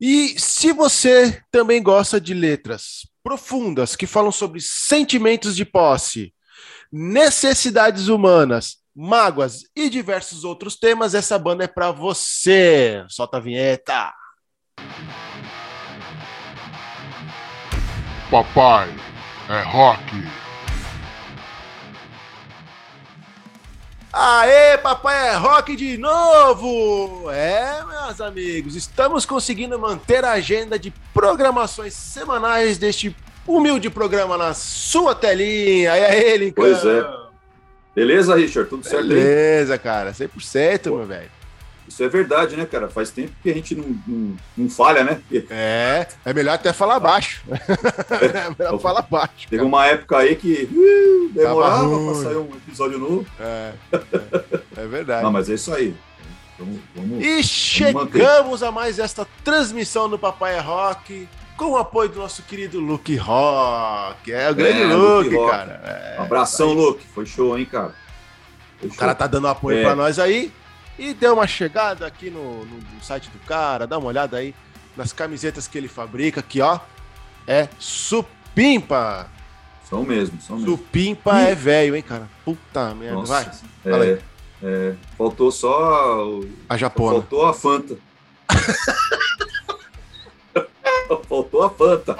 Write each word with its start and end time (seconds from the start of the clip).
E 0.00 0.38
se 0.38 0.72
você 0.72 1.42
também 1.50 1.82
gosta 1.82 2.20
de 2.20 2.32
letras 2.32 3.08
profundas 3.22 3.96
que 3.96 4.06
falam 4.06 4.30
sobre 4.30 4.60
sentimentos 4.60 5.56
de 5.56 5.64
posse, 5.64 6.32
necessidades 6.90 8.08
humanas, 8.08 8.76
mágoas 8.94 9.62
e 9.74 9.90
diversos 9.90 10.44
outros 10.44 10.76
temas, 10.76 11.14
essa 11.14 11.38
banda 11.38 11.64
é 11.64 11.68
para 11.68 11.90
você. 11.90 13.04
Solta 13.08 13.38
a 13.38 13.40
vinheta. 13.40 14.14
Papai 18.30 18.94
é 19.48 19.62
rock. 19.62 20.47
Aê, 24.12 24.78
papai 24.78 25.28
é 25.28 25.36
rock 25.36 25.76
de 25.76 25.98
novo! 25.98 27.30
É, 27.30 27.84
meus 27.84 28.20
amigos, 28.20 28.74
estamos 28.74 29.26
conseguindo 29.26 29.78
manter 29.78 30.24
a 30.24 30.32
agenda 30.32 30.78
de 30.78 30.90
programações 31.12 31.92
semanais 31.92 32.78
deste 32.78 33.14
humilde 33.46 33.90
programa 33.90 34.38
na 34.38 34.54
sua 34.54 35.14
telinha. 35.14 35.96
E 35.96 36.04
aí, 36.04 36.36
Lincoln? 36.38 36.62
Pois 36.62 36.84
é. 36.84 37.04
Beleza, 37.94 38.34
Richard? 38.34 38.70
Tudo 38.70 38.84
certo 38.86 39.08
Beleza, 39.08 39.74
aí? 39.74 39.78
cara. 39.78 40.12
100%, 40.12 40.88
Pô. 40.88 40.96
meu 40.96 41.06
velho. 41.06 41.30
Isso 41.88 42.04
é 42.04 42.08
verdade, 42.08 42.54
né, 42.54 42.66
cara? 42.66 42.88
Faz 42.88 43.10
tempo 43.10 43.32
que 43.42 43.50
a 43.50 43.54
gente 43.54 43.74
não, 43.74 43.98
não, 44.06 44.36
não 44.56 44.68
falha, 44.68 45.02
né? 45.02 45.20
É, 45.48 46.06
é 46.22 46.32
melhor 46.34 46.54
até 46.54 46.72
falar 46.72 47.00
baixo. 47.00 47.42
É, 47.50 48.50
melhor 48.62 48.78
falar 48.78 49.02
baixo. 49.02 49.48
Teve 49.48 49.56
cara. 49.56 49.66
uma 49.66 49.86
época 49.86 50.18
aí 50.18 50.36
que 50.36 50.68
uh, 50.70 51.32
demorava 51.32 51.88
pra 51.88 52.14
sair 52.22 52.36
um 52.36 52.50
episódio 52.54 52.98
novo. 52.98 53.26
É, 53.40 53.72
é, 53.92 54.82
é, 54.82 54.86
verdade. 54.86 55.22
Não, 55.22 55.32
mas 55.32 55.48
é 55.48 55.54
isso 55.54 55.72
aí. 55.72 55.94
Vamos, 56.58 56.80
vamos, 56.94 57.24
e 57.24 57.42
chegamos 57.42 58.62
a 58.62 58.70
mais 58.70 58.98
esta 58.98 59.26
transmissão 59.44 60.08
do 60.08 60.18
Papai 60.18 60.56
é 60.56 60.60
Rock 60.60 61.28
com 61.56 61.70
o 61.70 61.76
apoio 61.76 62.08
do 62.08 62.18
nosso 62.18 62.42
querido 62.42 62.80
Luke 62.80 63.16
Rock. 63.16 64.30
É 64.30 64.50
o 64.50 64.54
grande 64.54 64.82
é, 64.82 64.86
Luke, 64.86 65.30
Luke 65.30 65.50
cara. 65.50 65.80
É, 65.84 66.20
um 66.20 66.24
abração, 66.24 66.72
Luke. 66.72 67.04
Foi 67.14 67.24
show, 67.24 67.58
hein, 67.58 67.64
cara. 67.64 67.94
Foi 68.78 68.88
o 68.88 68.92
show. 68.92 69.00
cara 69.00 69.14
tá 69.14 69.26
dando 69.26 69.48
apoio 69.48 69.78
é. 69.78 69.82
pra 69.82 69.96
nós 69.96 70.18
aí. 70.18 70.52
E 70.98 71.14
dê 71.14 71.28
uma 71.28 71.46
chegada 71.46 72.06
aqui 72.06 72.28
no, 72.28 72.64
no, 72.64 72.76
no, 72.76 73.02
site 73.02 73.30
do 73.30 73.38
cara, 73.40 73.86
dá 73.86 73.96
uma 73.98 74.08
olhada 74.08 74.36
aí 74.36 74.54
nas 74.96 75.12
camisetas 75.12 75.68
que 75.68 75.78
ele 75.78 75.86
fabrica, 75.86 76.42
que 76.42 76.60
ó, 76.60 76.80
é 77.46 77.68
supimpa. 77.78 79.30
São 79.88 80.02
mesmo, 80.02 80.40
são 80.40 80.56
mesmo. 80.56 80.72
Supimpa 80.72 81.38
é 81.38 81.54
velho, 81.54 81.94
hein, 81.94 82.02
cara? 82.02 82.28
Puta 82.44 82.92
merda, 82.94 83.22
vai. 83.22 83.48
É, 83.86 84.18
é, 84.62 84.94
faltou 85.16 85.52
só 85.52 86.26
o... 86.26 86.48
a 86.68 86.76
japona. 86.76 87.20
Faltou 87.20 87.46
a 87.46 87.54
Fanta. 87.54 87.96
faltou 91.28 91.62
a 91.62 91.70
Fanta. 91.70 92.16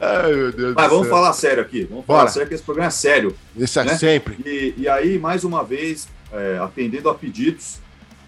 Ai, 0.00 0.34
meu 0.34 0.52
Deus 0.52 0.74
Mas 0.74 0.88
vamos 0.88 1.06
céu. 1.06 1.14
falar 1.14 1.32
sério 1.32 1.62
aqui. 1.62 1.84
Vamos 1.84 2.04
Bora. 2.06 2.20
falar 2.20 2.30
sério 2.30 2.48
que 2.48 2.54
esse 2.54 2.64
programa 2.64 2.88
é 2.88 2.90
sério. 2.90 3.36
Isso 3.54 3.78
é 3.78 3.84
né? 3.84 3.96
sempre. 3.96 4.36
E, 4.44 4.74
e 4.78 4.88
aí, 4.88 5.18
mais 5.18 5.44
uma 5.44 5.62
vez, 5.62 6.08
é, 6.32 6.58
atendendo 6.58 7.08
a 7.08 7.14
pedidos, 7.14 7.78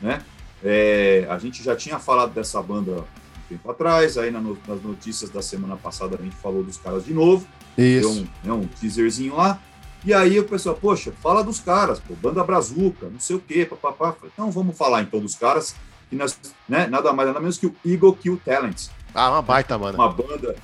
né? 0.01 0.23
É, 0.63 1.27
a 1.31 1.39
gente 1.39 1.63
já 1.63 1.77
tinha 1.77 1.99
falado 1.99 2.33
dessa 2.33 2.61
banda 2.61 2.93
um 2.93 3.49
tempo 3.49 3.71
atrás, 3.71 4.19
aí 4.19 4.31
na, 4.31 4.41
nas 4.41 4.83
notícias 4.83 5.31
da 5.31 5.41
semana 5.41 5.77
passada 5.77 6.17
a 6.19 6.23
gente 6.23 6.37
falou 6.37 6.65
dos 6.65 6.77
caras 6.77 7.05
de 7.05 7.15
novo, 7.15 7.47
Isso. 7.77 8.01
deu 8.01 8.11
um, 8.11 8.29
né, 8.43 8.53
um 8.53 8.67
teaserzinho 8.67 9.37
lá, 9.37 9.61
e 10.05 10.15
aí 10.15 10.39
o 10.39 10.45
pessoal, 10.45 10.77
poxa, 10.77 11.13
fala 11.23 11.43
dos 11.43 11.61
caras, 11.61 12.01
pô, 12.01 12.15
banda 12.15 12.43
brazuca, 12.45 13.09
não 13.09 13.21
sei 13.21 13.37
o 13.37 13.41
quê, 13.41 13.65
papapá. 13.65 14.15
Então 14.25 14.51
vamos 14.51 14.77
falar 14.77 15.03
então 15.03 15.21
dos 15.21 15.35
caras, 15.35 15.75
que 16.09 16.17
nós, 16.17 16.39
né, 16.69 16.87
nada 16.87 17.13
mais 17.13 17.29
nada 17.29 17.41
menos 17.41 17.59
que 17.59 17.67
o 17.67 17.77
Eagle 17.85 18.15
Kill 18.15 18.41
Talent. 18.45 18.89
Ah, 19.15 19.31
uma 19.31 19.43
baita 19.43 19.77
banda. 19.77 19.99
Uma 19.99 20.09
banda, 20.09 20.57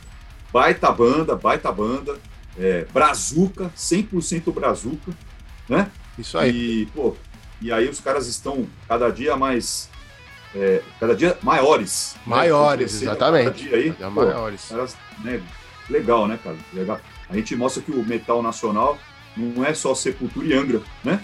baita 0.53 0.93
banda, 0.93 1.37
baita 1.37 1.73
banda, 1.73 2.19
é, 2.59 2.87
brazuca, 2.93 3.71
100% 3.77 4.53
brazuca, 4.53 5.13
né? 5.69 5.91
Isso 6.19 6.39
aí. 6.39 6.83
E, 6.83 6.87
pô, 6.87 7.17
e 7.61 7.73
aí 7.73 7.89
os 7.89 8.01
caras 8.01 8.27
estão 8.27 8.67
cada 8.89 9.11
dia 9.11 9.37
mais. 9.37 9.89
É, 10.55 10.83
cada 11.01 11.17
dia 11.17 11.37
maiores. 11.43 12.15
Né? 12.17 12.23
Maiores, 12.27 13.01
né? 13.01 13.03
exatamente. 13.03 13.65
Cada 13.65 13.77
aí, 13.77 13.93
cada 13.93 14.11
pô, 14.11 14.25
maiores. 14.25 14.69
Caras, 14.69 14.97
né? 15.21 15.43
Legal, 15.89 16.27
né, 16.27 16.39
cara? 16.43 16.57
Legal. 16.73 17.01
A 17.29 17.37
gente 17.37 17.55
mostra 17.57 17.83
que 17.83 17.91
o 17.91 18.05
metal 18.05 18.43
nacional 18.43 18.99
não 19.37 19.65
é 19.65 19.75
só 19.75 19.95
Sepultura 19.95 20.47
e 20.47 20.55
Angra, 20.55 20.83
né? 21.03 21.23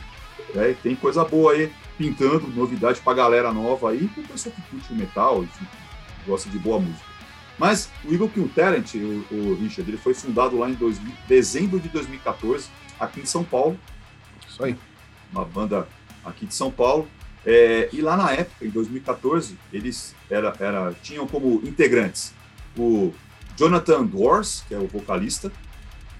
É, 0.54 0.74
tem 0.82 0.96
coisa 0.96 1.24
boa 1.24 1.52
aí 1.52 1.72
pintando, 1.96 2.48
novidade 2.48 3.00
pra 3.00 3.14
galera 3.14 3.52
nova 3.52 3.90
aí, 3.90 4.08
pro 4.08 4.22
pessoal 4.22 4.54
que 4.54 4.62
curte 4.62 4.92
o 4.92 4.96
metal, 4.96 5.44
enfim, 5.44 5.66
gosta 6.26 6.48
de 6.48 6.58
boa 6.58 6.80
música. 6.80 7.04
Mas 7.58 7.90
o 8.04 8.12
Eagle 8.12 8.30
Kill 8.30 8.50
Talent, 8.54 8.94
o, 8.94 9.34
o 9.34 9.54
Richard, 9.60 9.88
ele 9.90 9.98
foi 9.98 10.14
fundado 10.14 10.58
lá 10.58 10.68
em 10.70 10.74
2000, 10.74 11.12
dezembro 11.28 11.78
de 11.78 11.90
2014, 11.90 12.68
aqui 12.98 13.20
em 13.20 13.26
São 13.26 13.44
Paulo, 13.44 13.78
isso 14.60 14.64
aí. 14.64 14.76
Uma 15.32 15.44
banda 15.44 15.88
aqui 16.24 16.46
de 16.46 16.54
São 16.54 16.70
Paulo. 16.70 17.08
É, 17.44 17.88
e 17.92 18.02
lá 18.02 18.16
na 18.16 18.32
época, 18.32 18.64
em 18.64 18.68
2014, 18.68 19.56
eles 19.72 20.14
era, 20.28 20.54
era, 20.60 20.92
tinham 21.02 21.26
como 21.26 21.62
integrantes 21.66 22.34
o 22.76 23.12
Jonathan 23.56 24.04
Dwars, 24.04 24.62
que 24.68 24.74
é 24.74 24.78
o 24.78 24.86
vocalista, 24.86 25.50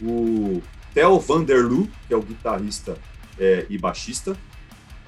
o 0.02 0.62
Theo 0.94 1.20
Vanderloo, 1.20 1.88
que 2.08 2.14
é 2.14 2.16
o 2.16 2.22
guitarrista 2.22 2.96
é, 3.38 3.66
e 3.68 3.76
baixista, 3.76 4.32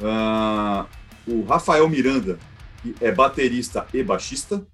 uh, 0.01 0.87
o 1.27 1.45
Rafael 1.45 1.89
Miranda, 1.89 2.39
que 2.83 2.95
é 3.01 3.11
baterista 3.11 3.87
e 3.93 4.03
baixista, 4.03 4.65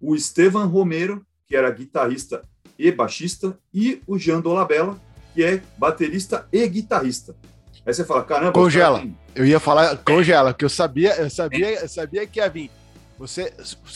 o 0.00 0.14
Estevan 0.14 0.66
Romero, 0.66 1.24
que 1.46 1.56
era 1.56 1.70
guitarrista 1.70 2.42
e 2.78 2.92
baixista, 2.92 3.58
e 3.72 4.02
o 4.06 4.18
Jean 4.18 4.40
Dolabella, 4.40 5.00
que 5.32 5.42
é 5.42 5.62
baterista 5.78 6.46
e 6.52 6.66
guitarrista. 6.68 7.34
Aí 7.86 7.92
você 7.92 8.04
fala, 8.04 8.24
caramba. 8.24 8.52
Congela. 8.52 8.98
Cara... 8.98 9.10
Eu 9.34 9.44
ia 9.44 9.60
falar 9.60 9.96
congela, 9.98 10.52
porque 10.52 10.64
eu 10.64 10.70
sabia, 10.70 11.14
eu 11.16 11.28
sabia, 11.28 11.80
eu 11.82 11.88
sabia 11.88 12.26
que 12.26 12.38
ia 12.38 12.48
vir. 12.48 12.70
Você, 13.18 13.52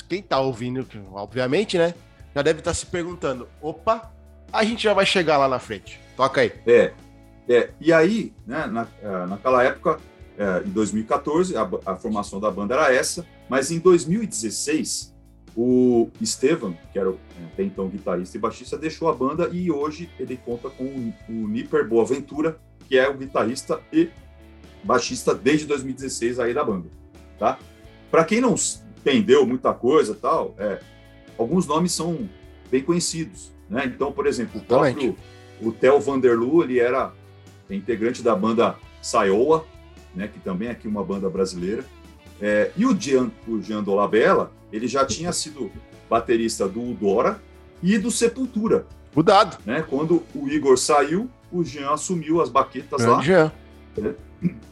quem 0.08 0.22
tá 0.22 0.38
ouvindo, 0.40 0.86
obviamente, 1.12 1.78
né? 1.78 1.94
Já 2.34 2.42
deve 2.42 2.60
estar 2.60 2.70
tá 2.70 2.74
se 2.74 2.86
perguntando: 2.86 3.48
opa, 3.60 4.12
a 4.52 4.64
gente 4.64 4.82
já 4.82 4.92
vai 4.92 5.06
chegar 5.06 5.38
lá 5.38 5.48
na 5.48 5.58
frente. 5.58 6.00
Toca 6.16 6.40
aí. 6.40 6.52
É. 6.66 6.92
é 7.48 7.70
e 7.80 7.92
aí, 7.92 8.32
né, 8.46 8.66
na, 8.66 8.86
é, 9.02 9.26
naquela 9.26 9.62
época, 9.62 9.98
é, 10.36 10.62
em 10.66 10.70
2014, 10.70 11.56
a, 11.56 11.68
a, 11.86 11.96
formação 11.96 12.40
da 12.40 12.50
banda 12.50 12.74
era 12.74 12.94
essa, 12.94 13.26
mas 13.48 13.70
em 13.70 13.78
2016, 13.78 15.14
o 15.56 16.10
Estevan, 16.20 16.74
que 16.92 16.98
era 16.98 17.12
até 17.52 17.64
então 17.64 17.88
guitarrista 17.88 18.36
e 18.36 18.40
baixista, 18.40 18.78
deixou 18.78 19.08
a 19.08 19.14
banda 19.14 19.48
e 19.52 19.70
hoje 19.70 20.08
ele 20.18 20.36
conta 20.36 20.70
com 20.70 20.84
o, 20.84 21.14
o 21.28 21.48
Nipper 21.48 21.88
Boaventura, 21.88 22.58
que 22.88 22.98
é 22.98 23.08
o 23.08 23.14
guitarrista 23.14 23.80
e 23.92 24.08
baixista 24.82 25.34
desde 25.34 25.66
2016 25.66 26.40
aí 26.40 26.54
da 26.54 26.64
banda, 26.64 26.88
tá? 27.38 27.58
Para 28.10 28.24
quem 28.24 28.40
não 28.40 28.54
entendeu 28.98 29.46
muita 29.46 29.72
coisa 29.74 30.14
tal, 30.14 30.54
é, 30.58 30.80
alguns 31.36 31.66
nomes 31.66 31.92
são 31.92 32.28
bem 32.70 32.82
conhecidos, 32.82 33.52
né? 33.68 33.84
Então, 33.84 34.10
por 34.10 34.26
exemplo, 34.26 34.60
o 34.60 34.64
próprio 34.64 35.14
o 35.60 35.72
Theo 35.72 36.00
Vanderloo, 36.00 36.62
ele 36.62 36.78
era 36.78 37.12
integrante 37.68 38.22
da 38.22 38.34
banda 38.34 38.76
Saioa, 39.02 39.66
né? 40.14 40.28
Que 40.28 40.38
também 40.40 40.68
é 40.68 40.70
aqui 40.70 40.88
uma 40.88 41.04
banda 41.04 41.28
brasileira. 41.28 41.84
É, 42.40 42.70
e 42.76 42.86
o 42.86 42.98
Jean, 42.98 43.30
o 43.46 43.82
Dolabella, 43.82 44.52
ele 44.72 44.86
já 44.86 45.04
tinha 45.04 45.32
sido 45.32 45.70
baterista 46.08 46.68
do 46.68 46.80
Udora 46.80 47.40
e 47.82 47.98
do 47.98 48.10
Sepultura. 48.10 48.86
Mudado. 49.14 49.58
Né? 49.64 49.84
Quando 49.88 50.22
o 50.34 50.48
Igor 50.48 50.78
saiu, 50.78 51.28
o 51.50 51.64
Jean 51.64 51.90
assumiu 51.90 52.40
as 52.40 52.48
baquetas 52.48 53.04
lá. 53.04 53.20
Jean. 53.20 53.52
Né? 53.96 54.14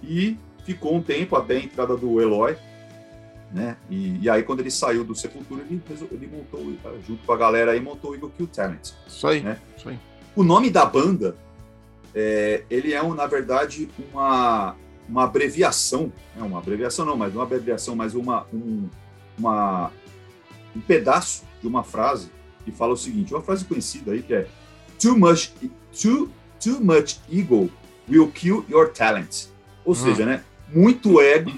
E 0.03 0.37
ficou 0.65 0.95
um 0.95 1.03
tempo 1.03 1.37
até 1.37 1.57
a 1.57 1.61
entrada 1.61 1.97
do 1.97 2.21
Eloy. 2.21 2.57
Né? 3.53 3.77
E, 3.89 4.19
e 4.23 4.29
aí, 4.29 4.43
quando 4.43 4.61
ele 4.61 4.71
saiu 4.71 5.05
do 5.05 5.15
Sepultura, 5.15 5.63
ele, 5.63 5.81
ele 6.11 6.27
montou, 6.27 6.73
junto 7.07 7.25
com 7.25 7.33
a 7.33 7.37
galera 7.37 7.73
aí, 7.73 7.81
montou 7.81 8.11
o 8.11 8.15
Eagle 8.15 8.31
Kill 8.37 8.47
Talent. 8.49 8.91
Isso 9.07 9.27
aí, 9.27 9.41
né? 9.41 9.59
isso 9.77 9.89
aí. 9.89 9.99
O 10.35 10.43
nome 10.43 10.69
da 10.69 10.85
banda, 10.85 11.37
é, 12.15 12.65
ele 12.69 12.93
é, 12.93 13.03
um, 13.03 13.15
na 13.15 13.27
verdade, 13.27 13.89
uma, 14.13 14.75
uma 15.09 15.25
abreviação, 15.25 16.13
né? 16.35 16.43
uma 16.43 16.59
abreviação 16.59 17.05
não, 17.07 17.17
mas 17.17 17.35
uma 17.35 17.45
abreviação, 17.45 17.95
mas 17.95 18.15
uma, 18.15 18.47
um, 18.53 18.89
uma, 19.39 19.91
um 20.75 20.81
pedaço 20.81 21.45
de 21.61 21.69
uma 21.69 21.83
frase 21.83 22.31
que 22.65 22.73
fala 22.73 22.93
o 22.95 22.97
seguinte, 22.97 23.33
uma 23.33 23.43
frase 23.43 23.65
conhecida 23.65 24.13
aí 24.13 24.23
que 24.23 24.35
é 24.35 24.49
Too 24.99 25.17
much, 25.17 25.53
too 25.93 26.31
Too 26.61 26.81
much 26.81 27.19
ego 27.31 27.71
will 28.09 28.31
kill 28.33 28.65
your 28.69 28.91
talent. 28.91 29.47
Ou 29.85 29.93
hum. 29.93 29.97
seja, 29.97 30.25
né? 30.25 30.43
Muito 30.69 31.21
ego 31.21 31.53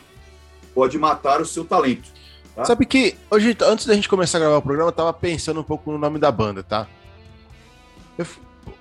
pode 0.75 0.99
matar 0.99 1.41
o 1.41 1.47
seu 1.47 1.65
talento. 1.65 2.09
Tá? 2.55 2.65
Sabe 2.65 2.87
que 2.87 3.17
hoje, 3.31 3.57
antes 3.63 3.87
da 3.87 3.95
gente 3.95 4.09
começar 4.09 4.39
a 4.39 4.41
gravar 4.41 4.57
o 4.59 4.63
programa, 4.63 4.89
eu 4.89 4.93
tava 4.93 5.13
pensando 5.13 5.61
um 5.61 5.65
pouco 5.65 5.91
no 5.91 5.99
nome 5.99 6.19
da 6.19 6.31
banda, 6.31 6.63
tá? 6.63 6.87
Eu, 8.17 8.27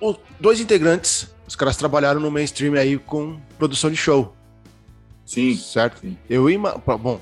o, 0.00 0.14
dois 0.38 0.60
integrantes, 0.60 1.32
os 1.46 1.56
caras 1.56 1.76
trabalharam 1.76 2.20
no 2.20 2.30
mainstream 2.30 2.74
aí 2.74 2.98
com 2.98 3.40
produção 3.58 3.90
de 3.90 3.96
show. 3.96 4.34
Sim. 5.24 5.56
Certo? 5.56 6.00
Sim. 6.00 6.16
Eu 6.28 6.48
ima... 6.50 6.80
Bom. 7.00 7.20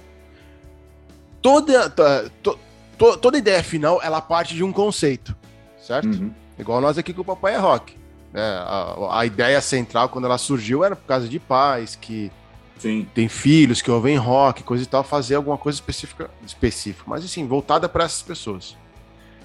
toda, 1.43 1.91
to, 1.91 2.59
to, 2.99 3.17
toda 3.19 3.39
ideia 3.39 3.63
final, 3.63 4.01
ela 4.03 4.21
parte 4.21 4.55
de 4.55 4.65
um 4.65 4.73
conceito, 4.73 5.37
certo? 5.79 6.09
Uhum. 6.09 6.33
Igual 6.59 6.81
nós 6.81 6.97
aqui 6.97 7.13
com 7.13 7.23
o 7.23 7.25
Papai 7.25 7.55
é 7.55 7.59
Rock. 7.59 7.97
É, 8.37 8.41
a, 8.41 9.21
a, 9.21 9.25
ideia 9.25 9.59
central, 9.63 10.11
quando 10.11 10.27
ela 10.27 10.37
surgiu, 10.37 10.85
era 10.85 10.95
por 10.95 11.07
causa 11.07 11.27
de 11.27 11.41
pais 11.41 11.97
que 11.97 12.31
Sim. 12.77 13.09
tem 13.15 13.29
filhos 13.31 13.81
que 13.81 13.91
ouvem 13.91 14.19
rock, 14.19 14.63
coisa 14.63 14.85
e 14.85 14.87
tal, 14.87 15.03
fazer 15.03 15.37
alguma 15.37 15.57
coisa 15.57 15.77
específica, 15.77 16.29
específica 16.45 17.05
mas 17.07 17.25
assim, 17.25 17.47
voltada 17.47 17.89
para 17.89 18.05
essas 18.05 18.21
pessoas. 18.21 18.77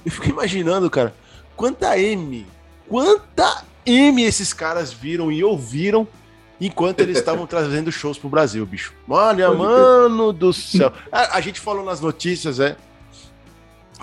Eu 0.06 0.12
fico 0.12 0.28
imaginando, 0.28 0.90
cara, 0.90 1.16
quanta 1.56 1.98
M, 1.98 2.46
quanta 2.90 3.64
M 3.86 4.24
esses 4.24 4.52
caras 4.52 4.92
viram 4.92 5.32
e 5.32 5.42
ouviram 5.42 6.06
enquanto 6.60 7.00
eles 7.00 7.18
estavam 7.18 7.48
trazendo 7.48 7.94
shows 7.94 8.18
pro 8.18 8.28
Brasil, 8.28 8.66
bicho. 8.66 8.94
Olha, 9.08 9.48
Pode 9.48 9.58
mano 9.58 10.34
do 10.34 10.52
céu. 10.52 10.92
A, 11.10 11.38
a, 11.38 11.40
gente 11.40 11.62
falou 11.62 11.86
nas 11.86 12.02
notícias, 12.02 12.60
é. 12.60 12.76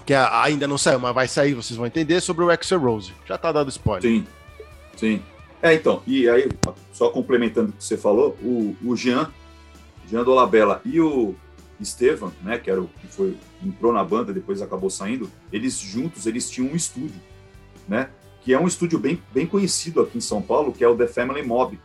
Que 0.07 0.15
a, 0.15 0.45
ainda 0.45 0.67
não 0.67 0.79
saiu, 0.79 0.99
mas 0.99 1.15
vai 1.15 1.29
sair, 1.29 1.53
vocês 1.53 1.77
vão 1.77 1.85
entender, 1.85 2.23
sobre 2.23 2.43
o 2.43 2.51
Axel 2.51 2.81
Rose. 2.81 3.13
Já 3.27 3.37
tá 3.37 3.53
dado 3.53 3.69
spoiler. 3.69 4.01
Sim, 4.01 4.27
sim. 4.99 5.23
É, 5.63 5.75
então, 5.75 6.03
e 6.07 6.29
aí, 6.29 6.49
só 6.93 7.11
complementando 7.11 7.71
o 7.71 7.73
que 7.73 7.83
você 7.83 7.97
falou, 7.97 8.37
o, 8.43 8.77
o 8.85 8.95
Jean, 8.95 9.33
Jean 10.09 10.23
Dolabella 10.23 10.81
e 10.85 11.01
o 11.01 11.35
Estevam, 11.81 12.33
né, 12.43 12.59
que 12.59 12.71
era 12.71 12.81
o 12.81 12.89
que 12.89 13.07
foi, 13.09 13.37
entrou 13.65 13.93
na 13.93 14.05
banda, 14.05 14.33
depois 14.33 14.63
acabou 14.63 14.91
saindo, 14.91 15.31
eles 15.53 15.79
juntos, 15.79 16.27
eles 16.27 16.49
tinham 16.51 16.73
um 16.73 16.77
estúdio, 16.77 17.21
né, 17.89 18.11
que 18.41 18.53
é 18.53 18.59
um 18.59 18.67
estúdio 18.67 18.99
bem, 18.99 19.21
bem 19.33 19.47
conhecido 19.47 20.01
aqui 20.01 20.19
em 20.19 20.21
São 20.21 20.41
Paulo, 20.41 20.73
que 20.73 20.83
é 20.83 20.89
o 20.89 20.97
The 20.97 21.07
Family 21.07 21.43
Mob, 21.43 21.79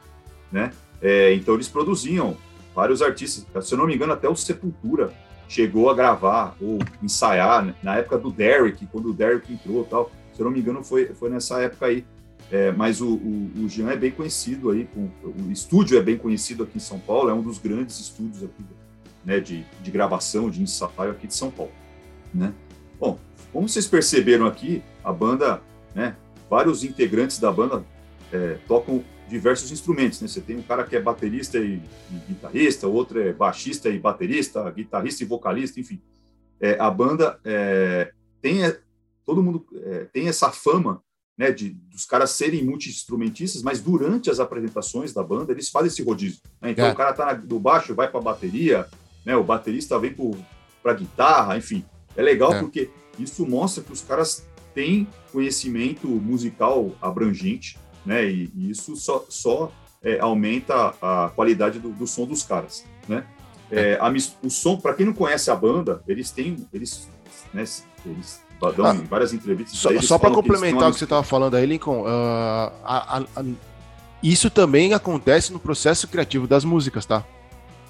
né, 0.51 0.71
é, 1.01 1.33
então 1.33 1.56
eles 1.56 1.68
produziam 1.68 2.38
vários 2.75 3.01
artistas, 3.01 3.45
se 3.68 3.74
eu 3.74 3.77
não 3.77 3.88
me 3.88 3.95
engano, 3.95 4.13
até 4.13 4.27
o 4.27 4.36
Sepultura 4.36 5.13
chegou 5.48 5.89
a 5.89 5.94
gravar 5.94 6.56
ou 6.60 6.80
ensaiar, 7.01 7.65
né, 7.65 7.75
na 7.83 7.98
época 7.98 8.18
do 8.18 8.31
Derek, 8.31 8.86
quando 8.88 9.10
o 9.10 9.13
Derek 9.13 9.51
entrou 9.51 9.83
tal, 9.83 10.12
se 10.33 10.42
eu 10.42 10.45
não 10.45 10.51
me 10.51 10.60
engano, 10.60 10.83
foi, 10.83 11.07
foi 11.13 11.30
nessa 11.30 11.62
época 11.62 11.86
aí, 11.86 12.06
é, 12.53 12.71
mas 12.71 13.01
o, 13.01 13.15
o, 13.15 13.51
o, 13.63 13.67
Jean 13.67 13.89
é 13.89 13.95
bem 13.95 14.11
conhecido 14.11 14.69
aí, 14.69 14.85
com, 14.94 15.09
o 15.23 15.51
estúdio 15.51 15.97
é 15.97 16.03
bem 16.03 16.19
conhecido 16.19 16.61
aqui 16.61 16.77
em 16.77 16.79
São 16.79 17.00
Paulo, 17.00 17.31
é 17.31 17.33
um 17.33 17.41
dos 17.41 17.57
grandes 17.57 18.00
estúdios 18.00 18.44
aqui, 18.44 18.63
né, 19.25 19.39
de, 19.39 19.65
de 19.81 19.89
gravação, 19.89 20.51
de 20.51 20.61
ensaio 20.61 21.09
aqui 21.09 21.25
de 21.25 21.33
São 21.33 21.50
Paulo, 21.50 21.71
né? 22.31 22.53
Bom, 23.00 23.17
como 23.51 23.67
vocês 23.67 23.88
perceberam 23.88 24.45
aqui, 24.45 24.83
a 25.03 25.11
banda, 25.11 25.63
né, 25.95 26.15
vários 26.47 26.83
integrantes 26.83 27.39
da 27.39 27.51
banda 27.51 27.83
é, 28.31 28.59
tocam 28.67 29.03
diversos 29.27 29.71
instrumentos, 29.71 30.21
né? 30.21 30.27
Você 30.27 30.39
tem 30.39 30.55
um 30.55 30.61
cara 30.61 30.83
que 30.83 30.95
é 30.95 31.01
baterista 31.01 31.57
e, 31.57 31.81
e 32.11 32.15
guitarrista, 32.27 32.88
outro 32.88 33.19
é 33.19 33.33
baixista 33.33 33.89
e 33.89 33.97
baterista, 33.97 34.69
guitarrista 34.69 35.23
e 35.23 35.25
vocalista, 35.25 35.79
enfim. 35.79 36.00
É, 36.61 36.79
a 36.79 36.91
banda 36.91 37.39
é, 37.44 38.13
tem 38.39 38.59
todo 39.25 39.41
mundo 39.41 39.65
é, 39.85 40.05
tem 40.13 40.27
essa 40.27 40.51
fama 40.51 41.01
né, 41.43 41.51
de, 41.51 41.71
dos 41.91 42.05
caras 42.05 42.31
serem 42.31 42.63
multi-instrumentistas, 42.63 43.61
mas 43.61 43.81
durante 43.81 44.29
as 44.29 44.39
apresentações 44.39 45.11
da 45.11 45.21
banda, 45.21 45.51
eles 45.51 45.69
fazem 45.69 45.89
esse 45.89 46.01
rodízio. 46.01 46.39
Né? 46.61 46.71
Então, 46.71 46.85
é. 46.85 46.91
o 46.93 46.95
cara 46.95 47.11
tá 47.11 47.33
do 47.33 47.59
baixo, 47.59 47.93
vai 47.93 48.07
para 48.07 48.21
a 48.21 48.23
bateria, 48.23 48.87
né, 49.25 49.35
o 49.35 49.43
baterista 49.43 49.99
vem 49.99 50.15
para 50.81 50.93
guitarra, 50.93 51.57
enfim. 51.57 51.83
É 52.15 52.21
legal 52.21 52.53
é. 52.53 52.59
porque 52.61 52.89
isso 53.19 53.45
mostra 53.45 53.83
que 53.83 53.91
os 53.91 54.01
caras 54.01 54.47
têm 54.73 55.05
conhecimento 55.33 56.07
musical 56.07 56.95
abrangente, 57.01 57.77
né, 58.05 58.25
e, 58.25 58.49
e 58.55 58.69
isso 58.69 58.95
só, 58.95 59.25
só 59.27 59.69
é, 60.01 60.19
aumenta 60.21 60.95
a 61.01 61.29
qualidade 61.35 61.77
do, 61.77 61.89
do, 61.89 62.07
som 62.07 62.25
dos 62.25 62.43
caras, 62.43 62.85
né. 63.05 63.27
É, 63.69 63.97
a, 63.99 64.09
o 64.41 64.49
som, 64.49 64.77
para 64.77 64.93
quem 64.93 65.05
não 65.05 65.13
conhece 65.13 65.51
a 65.51 65.55
banda, 65.55 66.01
eles 66.07 66.31
têm, 66.31 66.65
eles, 66.71 67.09
né, 67.53 67.65
eles 68.05 68.42
dão 68.71 68.86
ah, 68.86 68.94
várias 69.10 69.33
entrevistas. 69.33 69.77
Só, 69.77 69.89
só 70.01 70.18
para 70.18 70.31
complementar 70.31 70.89
o 70.89 70.92
que 70.92 70.98
você 70.98 71.04
estava 71.04 71.24
falando 71.24 71.56
aí, 71.56 71.65
Lincoln, 71.65 72.01
uh, 72.01 72.71
a, 72.83 73.18
a, 73.18 73.24
a, 73.36 73.44
isso 74.21 74.50
também 74.50 74.94
acontece 74.94 75.51
no 75.51 75.60
processo 75.60 76.07
criativo 76.07 76.48
das 76.48 76.63
músicas, 76.63 77.06
tá? 77.06 77.24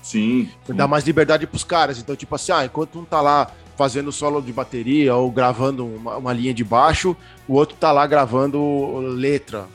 Sim. 0.02 0.50
sim. 0.66 0.74
Dá 0.74 0.88
mais 0.88 1.06
liberdade 1.06 1.48
para 1.48 1.56
os 1.56 1.64
caras. 1.64 2.00
Então, 2.00 2.16
tipo 2.16 2.36
assim, 2.36 2.52
ah, 2.52 2.66
enquanto 2.66 3.00
um 3.00 3.06
tá 3.06 3.22
lá 3.22 3.52
fazendo 3.78 4.12
solo 4.12 4.42
de 4.42 4.52
bateria 4.52 5.16
ou 5.16 5.32
gravando 5.32 5.86
uma, 5.86 6.18
uma 6.18 6.34
linha 6.34 6.54
de 6.54 6.64
baixo, 6.64 7.16
o 7.48 7.54
outro 7.54 7.76
tá 7.80 7.92
lá 7.92 8.06
gravando 8.06 8.98
letra, 9.00 9.66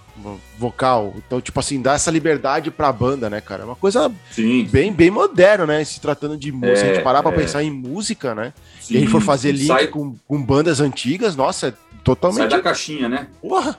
vocal. 0.58 1.14
Então, 1.16 1.40
tipo 1.40 1.58
assim, 1.60 1.80
dá 1.80 1.94
essa 1.94 2.10
liberdade 2.10 2.70
pra 2.70 2.92
banda, 2.92 3.28
né, 3.30 3.40
cara? 3.40 3.62
É 3.62 3.64
uma 3.64 3.76
coisa 3.76 4.12
Sim. 4.30 4.64
bem 4.70 4.92
bem 4.92 5.10
moderna, 5.10 5.66
né? 5.66 5.84
Se 5.84 6.00
tratando 6.00 6.36
de 6.36 6.52
música, 6.52 6.80
é, 6.80 6.90
a 6.90 6.94
gente 6.94 7.04
parar 7.04 7.20
é. 7.20 7.22
pra 7.22 7.32
pensar 7.32 7.62
em 7.62 7.70
música, 7.70 8.34
né? 8.34 8.52
Sim. 8.80 8.94
E 8.94 8.96
a 8.96 9.00
gente 9.00 9.10
for 9.10 9.20
fazer 9.20 9.52
link 9.52 9.66
Sai... 9.66 9.86
com, 9.86 10.16
com, 10.26 10.42
bandas 10.42 10.80
antigas, 10.80 11.36
nossa, 11.36 11.68
é 11.68 11.74
totalmente. 12.02 12.38
Sai 12.38 12.48
da 12.48 12.60
caixinha, 12.60 13.08
né? 13.08 13.28
Porra! 13.40 13.78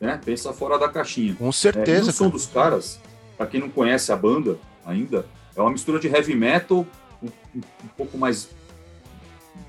É, 0.00 0.16
pensa 0.16 0.52
fora 0.52 0.78
da 0.78 0.88
caixinha. 0.88 1.34
Com 1.34 1.50
certeza. 1.50 2.10
É, 2.10 2.12
o 2.12 2.14
som 2.14 2.28
dos 2.28 2.46
caras, 2.46 3.00
pra 3.36 3.46
quem 3.46 3.60
não 3.60 3.68
conhece 3.68 4.12
a 4.12 4.16
banda 4.16 4.58
ainda, 4.86 5.26
é 5.56 5.60
uma 5.60 5.70
mistura 5.70 5.98
de 5.98 6.06
heavy 6.06 6.36
metal, 6.36 6.86
um, 7.22 7.28
um 7.56 7.88
pouco 7.96 8.16
mais 8.16 8.48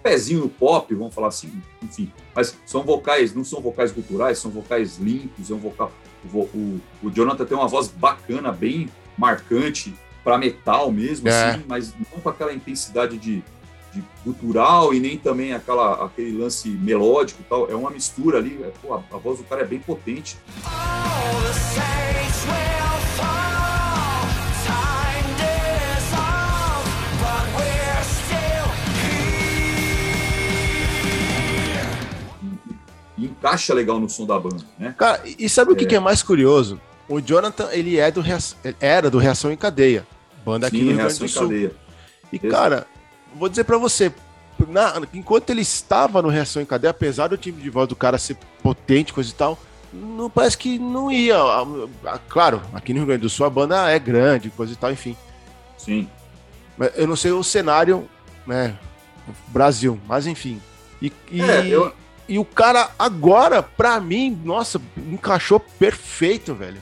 pezinho 0.01 0.41
no 0.41 0.49
pop, 0.49 0.93
vamos 0.93 1.13
falar 1.13 1.27
assim, 1.27 1.51
enfim. 1.81 2.11
Mas 2.35 2.57
são 2.65 2.83
vocais, 2.83 3.33
não 3.33 3.43
são 3.43 3.61
vocais 3.61 3.91
culturais, 3.91 4.37
são 4.37 4.51
vocais 4.51 4.97
limpos, 4.97 5.51
é 5.51 5.53
um 5.53 5.59
vocal. 5.59 5.91
O, 6.33 6.39
o, 6.39 6.81
o 7.03 7.09
Jonathan 7.09 7.45
tem 7.45 7.57
uma 7.57 7.67
voz 7.67 7.87
bacana, 7.87 8.51
bem 8.51 8.89
marcante, 9.17 9.93
para 10.23 10.37
metal 10.37 10.91
mesmo, 10.91 11.27
é. 11.27 11.51
assim, 11.51 11.63
mas 11.67 11.93
não 11.93 12.19
com 12.21 12.29
aquela 12.29 12.53
intensidade 12.53 13.17
de, 13.17 13.43
de 13.93 14.03
cultural 14.23 14.93
e 14.93 14.99
nem 14.99 15.17
também 15.17 15.53
aquela, 15.53 16.05
aquele 16.05 16.37
lance 16.37 16.69
melódico 16.69 17.41
e 17.41 17.45
tal. 17.45 17.69
É 17.69 17.75
uma 17.75 17.89
mistura 17.89 18.37
ali, 18.37 18.59
é, 18.63 18.71
pô, 18.81 18.93
a, 18.93 19.03
a, 19.11 19.17
voz 19.17 19.39
do 19.39 19.43
cara 19.45 19.61
é 19.61 19.65
bem 19.65 19.79
potente. 19.79 20.37
Encaixa 33.49 33.73
legal 33.73 33.99
no 33.99 34.09
som 34.09 34.25
da 34.25 34.39
banda, 34.39 34.63
né? 34.77 34.93
Cara, 34.97 35.21
e 35.25 35.49
sabe 35.49 35.71
é. 35.71 35.73
o 35.73 35.75
que, 35.75 35.85
é. 35.85 35.87
que, 35.87 35.95
é 35.95 35.99
mais 35.99 36.21
curioso? 36.23 36.79
O 37.07 37.19
Jonathan, 37.19 37.69
ele 37.71 37.97
é 37.97 38.11
do 38.11 38.23
era 38.79 39.09
do 39.09 39.17
Reação 39.17 39.51
em 39.51 39.57
Cadeia, 39.57 40.05
banda 40.45 40.67
aqui 40.67 40.77
Sim, 40.77 40.83
no 40.83 40.89
Rio 40.89 40.97
Grande 40.97 41.19
do 41.19 41.27
Sul. 41.27 41.49
Cadeia. 41.49 41.71
E, 42.31 42.35
Exato. 42.35 42.49
cara, 42.49 42.87
vou 43.35 43.49
dizer 43.49 43.63
para 43.63 43.77
você, 43.77 44.11
na, 44.67 45.01
enquanto 45.13 45.49
ele 45.49 45.61
estava 45.61 46.21
no 46.21 46.29
Reação 46.29 46.61
em 46.61 46.65
Cadeia, 46.65 46.91
apesar 46.91 47.27
do 47.27 47.37
time 47.37 47.61
de 47.61 47.69
voz 47.69 47.87
do 47.87 47.95
cara 47.95 48.17
ser 48.17 48.37
potente, 48.61 49.11
coisa 49.11 49.29
e 49.29 49.33
tal, 49.33 49.57
não 49.91 50.29
parece 50.29 50.57
que 50.57 50.77
não 50.77 51.11
ia. 51.11 51.37
Claro, 52.27 52.61
aqui 52.73 52.93
no 52.93 52.99
Rio 52.99 53.07
Grande 53.07 53.21
do 53.23 53.29
Sul 53.29 53.45
a 53.45 53.49
banda 53.49 53.89
é 53.89 53.97
grande, 53.97 54.51
coisa 54.51 54.73
e 54.73 54.75
tal, 54.75 54.91
enfim. 54.91 55.17
Sim. 55.77 56.07
Mas 56.77 56.91
eu 56.95 57.07
não 57.07 57.15
sei 57.15 57.31
o 57.31 57.43
cenário, 57.43 58.07
né? 58.45 58.77
Brasil, 59.47 59.99
mas 60.07 60.27
enfim. 60.27 60.61
E, 61.01 61.11
e... 61.31 61.41
É, 61.41 61.67
eu, 61.67 61.93
e 62.29 62.37
o 62.37 62.45
cara 62.45 62.91
agora, 62.97 63.63
pra 63.63 63.99
mim, 63.99 64.39
nossa, 64.45 64.79
encaixou 64.95 65.59
perfeito, 65.59 66.53
velho. 66.53 66.79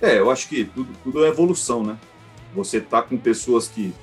É, 0.00 0.18
eu 0.18 0.28
acho 0.28 0.48
que 0.48 0.64
tudo, 0.64 0.88
tudo 1.04 1.24
é 1.24 1.28
evolução, 1.28 1.84
né? 1.84 1.96
Você 2.52 2.80
tá 2.80 3.00
com 3.00 3.16
pessoas 3.16 3.68
que. 3.68 3.94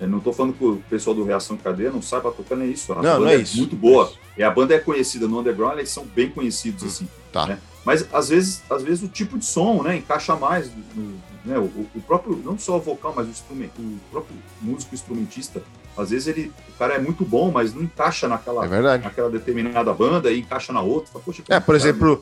Eu 0.00 0.08
não 0.08 0.20
tô 0.20 0.32
falando 0.32 0.54
que 0.54 0.64
o 0.64 0.82
pessoal 0.88 1.14
do 1.14 1.22
Reação 1.22 1.58
Cadeia 1.58 1.90
não 1.90 2.00
saiba 2.00 2.32
tocar 2.32 2.56
nem 2.56 2.72
isso. 2.72 2.92
A 2.94 3.02
não, 3.02 3.20
não 3.20 3.28
é, 3.28 3.34
é 3.34 3.36
isso. 3.36 3.58
muito 3.58 3.76
boa. 3.76 4.10
E 4.38 4.42
a 4.42 4.50
banda 4.50 4.74
é 4.74 4.78
conhecida 4.78 5.28
no 5.28 5.38
underground, 5.38 5.76
eles 5.76 5.90
são 5.90 6.06
bem 6.06 6.30
conhecidos, 6.30 6.82
hum, 6.82 6.86
assim. 6.86 7.08
Tá. 7.30 7.46
Né? 7.46 7.58
Mas 7.84 8.08
às 8.10 8.30
vezes, 8.30 8.62
às 8.70 8.82
vezes 8.82 9.04
o 9.04 9.08
tipo 9.08 9.38
de 9.38 9.44
som, 9.44 9.82
né, 9.82 9.96
encaixa 9.96 10.34
mais 10.34 10.70
no, 10.94 11.20
né, 11.44 11.58
o, 11.58 11.64
o, 11.94 12.02
próprio, 12.06 12.36
não 12.42 12.58
só 12.58 12.78
o 12.78 12.80
vocal, 12.80 13.12
mas 13.14 13.26
o, 13.26 13.30
instrumento, 13.30 13.78
o 13.78 14.00
próprio 14.10 14.34
músico 14.62 14.94
instrumentista 14.94 15.62
às 15.96 16.10
vezes 16.10 16.28
ele, 16.28 16.52
o 16.68 16.78
cara 16.78 16.94
é 16.94 16.98
muito 16.98 17.24
bom, 17.24 17.50
mas 17.50 17.74
não 17.74 17.82
encaixa 17.82 18.26
naquela, 18.26 18.64
é 18.64 18.98
naquela 18.98 19.30
determinada 19.30 19.92
banda 19.92 20.30
e 20.30 20.40
encaixa 20.40 20.72
na 20.72 20.80
outra. 20.80 21.20
Poxa, 21.20 21.42
é, 21.48 21.60
por 21.60 21.74
exemplo, 21.74 22.20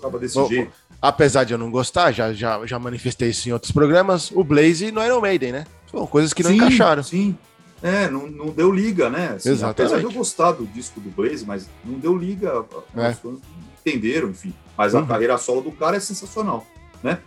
apesar 1.00 1.44
de 1.44 1.54
eu 1.54 1.58
não 1.58 1.70
gostar, 1.70 2.12
já, 2.12 2.32
já, 2.32 2.64
já 2.66 2.78
manifestei 2.78 3.30
isso 3.30 3.48
em 3.48 3.52
outros 3.52 3.72
programas, 3.72 4.30
o 4.32 4.42
Blaze 4.42 4.90
no 4.90 5.04
Iron 5.04 5.20
Maiden, 5.20 5.52
né? 5.52 5.64
São 5.90 6.06
coisas 6.06 6.32
que 6.32 6.42
não 6.42 6.50
sim, 6.50 6.56
encaixaram. 6.56 7.02
Sim, 7.02 7.36
é, 7.82 8.08
não, 8.10 8.26
não 8.26 8.46
deu 8.50 8.72
liga, 8.72 9.08
né? 9.08 9.34
Assim, 9.36 9.50
Exatamente. 9.50 9.80
Apesar 9.80 9.98
de 9.98 10.04
eu 10.04 10.12
gostar 10.12 10.52
do 10.52 10.66
disco 10.66 11.00
do 11.00 11.10
Blaze, 11.10 11.44
mas 11.46 11.68
não 11.84 11.98
deu 11.98 12.16
liga. 12.16 12.64
É. 12.96 13.16
entenderam, 13.80 14.28
enfim. 14.28 14.52
Mas 14.76 14.94
a 14.94 15.00
uhum. 15.00 15.06
carreira 15.06 15.38
solo 15.38 15.62
do 15.62 15.72
cara 15.72 15.96
é 15.96 16.00
sensacional, 16.00 16.66
né? 17.02 17.20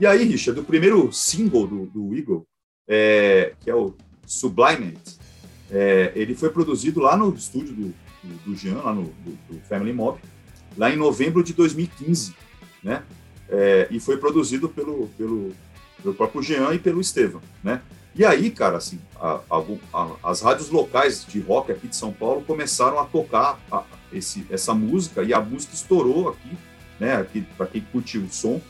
E 0.00 0.06
aí, 0.06 0.24
Richard, 0.24 0.58
o 0.58 0.64
primeiro 0.64 1.12
single 1.12 1.66
do, 1.66 1.86
do 1.86 2.16
Eagle, 2.16 2.44
é, 2.88 3.52
que 3.60 3.70
é 3.70 3.74
o 3.74 3.94
Sublimed, 4.26 4.98
é, 5.72 6.12
ele 6.14 6.34
foi 6.34 6.50
produzido 6.50 7.00
lá 7.00 7.16
no 7.16 7.34
estúdio 7.34 7.74
do, 7.74 7.94
do, 8.22 8.34
do 8.44 8.56
Jean, 8.56 8.76
lá 8.76 8.92
no 8.92 9.04
do, 9.04 9.38
do, 9.48 9.60
Family 9.68 9.92
Mob, 9.92 10.20
lá 10.76 10.90
em 10.90 10.96
novembro 10.96 11.42
de 11.42 11.54
2015, 11.54 12.34
né? 12.82 13.02
É, 13.48 13.88
e 13.90 13.98
foi 13.98 14.18
produzido 14.18 14.68
pelo, 14.68 15.08
pelo, 15.16 15.52
pelo 16.02 16.14
próprio 16.14 16.42
Jean 16.42 16.74
e 16.74 16.78
pelo 16.78 17.00
Estevam, 17.00 17.40
né? 17.64 17.80
E 18.14 18.24
aí, 18.24 18.50
cara, 18.50 18.76
assim, 18.76 19.00
a, 19.18 19.40
a, 19.50 20.30
as 20.30 20.42
rádios 20.42 20.68
locais 20.68 21.24
de 21.26 21.40
rock 21.40 21.72
aqui 21.72 21.88
de 21.88 21.96
São 21.96 22.12
Paulo 22.12 22.42
começaram 22.42 22.98
a 22.98 23.04
tocar 23.04 23.58
esse, 24.12 24.46
essa 24.50 24.74
música 24.74 25.22
e 25.22 25.32
a 25.32 25.40
música 25.40 25.74
estourou 25.74 26.28
aqui, 26.28 26.50
né? 27.00 27.16
Aqui 27.16 27.42
para 27.56 27.66
quem 27.66 27.80
curtiu 27.80 28.22
o 28.22 28.28
som 28.30 28.60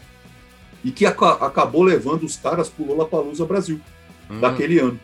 e 0.85 0.93
que 0.93 1.05
acabou 1.05 1.83
levando 1.83 2.25
os 2.25 2.37
caras 2.37 2.69
para 2.69 2.85
o 2.85 2.89
Lollapalooza 2.89 3.45
Brasil 3.45 3.81
uhum. 4.31 4.41
daquele 4.41 4.79
ano, 4.79 4.99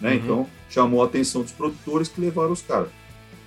né? 0.00 0.10
Uhum. 0.10 0.16
Então 0.16 0.46
chamou 0.68 1.02
a 1.02 1.06
atenção 1.06 1.42
dos 1.42 1.52
produtores 1.52 2.08
que 2.08 2.20
levaram 2.20 2.52
os 2.52 2.62
caras. 2.62 2.88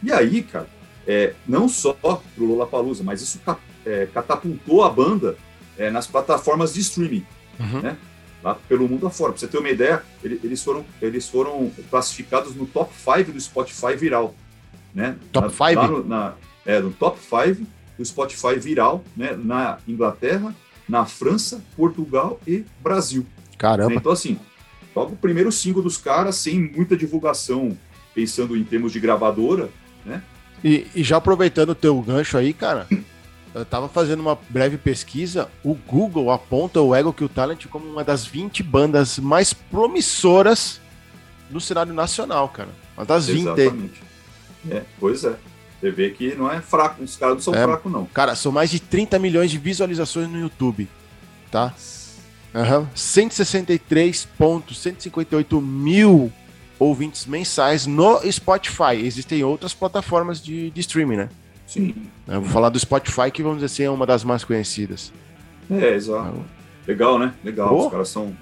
E 0.02 0.12
aí, 0.12 0.42
cara, 0.42 0.68
é, 1.08 1.34
não 1.48 1.68
só 1.68 1.94
para 1.94 2.20
o 2.38 2.46
Lollapalooza, 2.46 3.04
mas 3.04 3.22
isso 3.22 3.40
é, 3.86 4.08
catapultou 4.14 4.84
a 4.84 4.90
banda 4.90 5.36
é, 5.78 5.90
nas 5.90 6.08
plataformas 6.08 6.74
de 6.74 6.82
streaming, 6.82 7.26
uhum. 7.60 7.82
né? 7.82 7.98
Lá 8.44 8.56
pelo 8.56 8.88
mundo 8.88 9.08
afora. 9.08 9.34
Para 9.34 9.40
você 9.40 9.48
ter 9.48 9.58
uma 9.58 9.70
ideia, 9.70 10.02
eles 10.24 10.64
foram, 10.64 10.86
eles 11.02 11.28
foram 11.28 11.72
classificados 11.90 12.56
no 12.56 12.66
top 12.66 12.94
5 12.94 13.32
do 13.32 13.42
Spotify 13.42 13.96
viral. 13.98 14.34
Né? 14.94 15.18
Top 15.32 15.50
5? 15.50 16.06
É, 16.66 16.80
no 16.80 16.92
top 16.92 17.20
5 17.20 17.68
do 17.98 18.06
Spotify 18.06 18.58
viral, 18.58 19.04
né? 19.16 19.38
na 19.38 19.80
Inglaterra, 19.86 20.56
na 20.88 21.06
França, 21.06 21.62
Portugal 21.76 22.40
e 22.48 22.64
Brasil. 22.82 23.26
Caramba. 23.58 23.94
Então, 23.94 24.12
assim, 24.12 24.40
logo 25.00 25.14
o 25.14 25.18
primeiro 25.18 25.52
single 25.52 25.82
dos 25.82 25.98
caras, 25.98 26.36
sem 26.36 26.60
muita 26.60 26.98
divulgação, 26.98 27.78
pensando 28.14 28.58
em 28.58 28.64
termos 28.64 28.92
de 28.92 29.00
gravadora, 29.00 29.70
né? 30.06 30.22
E, 30.62 30.88
e 30.94 31.04
já 31.04 31.18
aproveitando 31.18 31.70
o 31.70 31.76
teu 31.76 32.00
gancho 32.02 32.38
aí, 32.38 32.54
cara, 32.54 32.86
eu 33.56 33.64
tava 33.64 33.88
fazendo 33.88 34.20
uma 34.20 34.38
breve 34.50 34.78
pesquisa, 34.78 35.50
o 35.64 35.74
Google 35.74 36.32
aponta 36.32 36.82
o 36.82 36.94
Ego 36.94 37.14
Kill 37.14 37.30
Talent 37.30 37.66
como 37.68 37.90
uma 37.90 38.04
das 38.04 38.26
20 38.26 38.62
bandas 38.62 39.18
mais 39.18 39.54
promissoras 39.54 40.82
no 41.50 41.62
cenário 41.62 41.94
nacional, 41.94 42.50
cara. 42.50 42.70
Uma 42.98 43.06
das 43.06 43.28
20. 43.28 43.40
Exatamente. 43.40 44.04
É, 44.70 44.84
pois 45.00 45.24
é. 45.24 45.38
Você 45.80 45.92
vê 45.92 46.10
que 46.10 46.36
não 46.36 46.52
é 46.52 46.60
fraco, 46.60 47.02
os 47.02 47.16
caras 47.16 47.36
não 47.36 47.42
são 47.42 47.56
é, 47.56 47.64
fracos, 47.64 47.90
não. 47.90 48.06
Cara, 48.08 48.36
são 48.36 48.52
mais 48.52 48.70
de 48.70 48.82
30 48.82 49.18
milhões 49.18 49.50
de 49.50 49.58
visualizações 49.58 50.28
no 50.28 50.38
YouTube, 50.38 50.90
tá? 51.50 51.74
Uhum. 52.54 52.88
163.158 52.96 55.62
mil 55.62 56.32
ouvintes 56.80 57.26
mensais 57.26 57.86
no 57.86 58.20
Spotify. 58.32 58.96
Existem 58.96 59.44
outras 59.44 59.74
plataformas 59.74 60.42
de, 60.42 60.72
de 60.72 60.80
streaming, 60.80 61.18
né? 61.18 61.30
Sim. 61.68 61.94
Eu 62.28 62.42
vou 62.42 62.50
falar 62.50 62.70
do 62.70 62.80
Spotify, 62.80 63.30
que 63.32 63.44
vamos 63.44 63.58
dizer 63.58 63.68
assim, 63.68 63.84
é 63.84 63.90
uma 63.90 64.06
das 64.06 64.24
mais 64.24 64.44
conhecidas. 64.44 65.14
É, 65.70 65.94
exato. 65.94 66.30
Então, 66.30 66.46
Legal, 66.88 67.20
né? 67.20 67.34
Legal. 67.44 67.72
Oh. 67.72 67.86
Os 67.86 67.92
caras 67.92 68.10
são, 68.10 68.36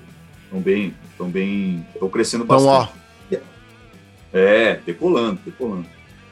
são 0.50 0.62
bem. 0.62 0.94
Estão 1.12 1.30
bem. 1.30 1.86
Estão 1.94 2.10
crescendo 2.10 2.46
bastante. 2.46 2.94
Então, 3.30 3.42
ó. 3.44 3.48
É, 4.32 4.80
decolando, 4.86 5.42
decolando. 5.44 5.86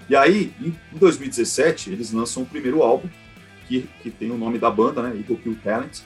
E 0.10 0.15
aí, 0.15 0.53
em 0.62 0.98
2017, 0.98 1.91
eles 1.91 2.12
lançam 2.12 2.44
o 2.44 2.46
primeiro 2.46 2.84
álbum, 2.84 3.10
que, 3.67 3.89
que 4.01 4.12
tem 4.12 4.32
o 4.32 4.38
nome 4.38 4.60
da 4.60 4.70
banda, 4.70 5.01
né? 5.01 5.15
Eagle 5.17 5.38
Kill 5.38 5.58
Talent. 5.63 6.01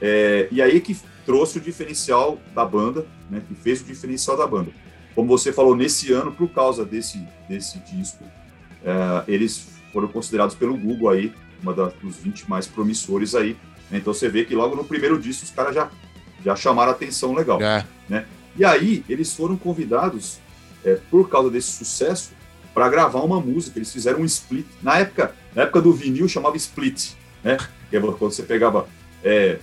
É, 0.00 0.48
e 0.50 0.62
aí 0.62 0.80
que 0.80 0.96
trouxe 1.26 1.58
o 1.58 1.60
diferencial 1.60 2.38
da 2.54 2.64
banda, 2.64 3.06
né? 3.30 3.42
Que 3.46 3.54
fez 3.54 3.80
o 3.80 3.84
diferencial 3.84 4.36
da 4.36 4.46
banda. 4.46 4.70
Como 5.14 5.28
você 5.28 5.52
falou, 5.52 5.76
nesse 5.76 6.12
ano, 6.12 6.32
por 6.32 6.48
causa 6.48 6.84
desse, 6.84 7.22
desse 7.48 7.78
disco, 7.80 8.24
é, 8.84 9.24
eles 9.28 9.68
foram 9.92 10.08
considerados 10.08 10.54
pelo 10.54 10.76
Google 10.76 11.10
aí, 11.10 11.32
uma 11.62 11.74
das, 11.74 11.92
dos 11.94 12.16
20 12.16 12.48
mais 12.48 12.66
promissores 12.66 13.34
aí. 13.34 13.56
Né? 13.90 13.98
Então 13.98 14.14
você 14.14 14.28
vê 14.28 14.44
que 14.44 14.54
logo 14.54 14.74
no 14.74 14.84
primeiro 14.84 15.20
disco 15.20 15.44
os 15.44 15.50
caras 15.50 15.74
já, 15.74 15.90
já 16.44 16.56
chamaram 16.56 16.92
a 16.92 16.94
atenção 16.94 17.34
legal. 17.34 17.60
É. 17.60 17.84
Né? 18.08 18.24
E 18.56 18.64
aí 18.64 19.04
eles 19.08 19.34
foram 19.34 19.56
convidados, 19.56 20.38
é, 20.84 20.98
por 21.10 21.28
causa 21.28 21.50
desse 21.50 21.72
sucesso, 21.72 22.32
para 22.72 22.88
gravar 22.88 23.20
uma 23.20 23.40
música. 23.40 23.78
Eles 23.78 23.92
fizeram 23.92 24.20
um 24.20 24.24
split. 24.24 24.66
Na 24.82 24.98
época, 24.98 25.34
na 25.54 25.62
época 25.62 25.82
do 25.82 25.92
vinil 25.92 26.28
chamava 26.28 26.56
split, 26.56 27.12
né? 27.42 27.56
Que 27.90 27.96
é 27.96 28.00
quando 28.00 28.18
você 28.18 28.42
pegava 28.42 28.88
é, 29.22 29.58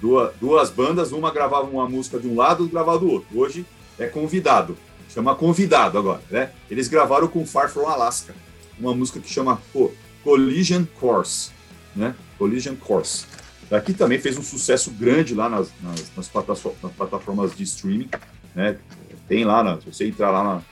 duas, 0.00 0.34
duas 0.40 0.70
bandas, 0.70 1.12
uma 1.12 1.30
gravava 1.32 1.66
uma 1.66 1.88
música 1.88 2.18
de 2.18 2.26
um 2.28 2.36
lado 2.36 2.64
e 2.64 2.68
gravava 2.68 2.98
do 2.98 3.10
outro. 3.10 3.38
Hoje 3.38 3.66
é 3.98 4.06
convidado, 4.06 4.76
chama 5.08 5.34
convidado 5.34 5.98
agora, 5.98 6.22
né? 6.30 6.50
Eles 6.70 6.88
gravaram 6.88 7.28
com 7.28 7.44
Far 7.46 7.70
From 7.70 7.86
Alaska, 7.86 8.34
uma 8.78 8.94
música 8.94 9.20
que 9.20 9.28
chama 9.28 9.60
pô, 9.72 9.90
Collision 10.22 10.84
Course, 11.00 11.50
né? 11.94 12.14
Collision 12.38 12.76
Course. 12.76 13.26
Aqui 13.70 13.92
também 13.92 14.18
fez 14.18 14.38
um 14.38 14.42
sucesso 14.42 14.90
grande 14.90 15.34
lá 15.34 15.48
nas, 15.48 15.68
nas, 15.82 16.10
nas, 16.16 16.28
plataformas 16.28 17.54
de 17.54 17.64
streaming, 17.64 18.08
né? 18.54 18.78
Tem 19.28 19.44
lá, 19.44 19.78
se 19.78 19.92
você 19.92 20.06
entrar 20.06 20.30
lá 20.30 20.42
na, 20.42 20.62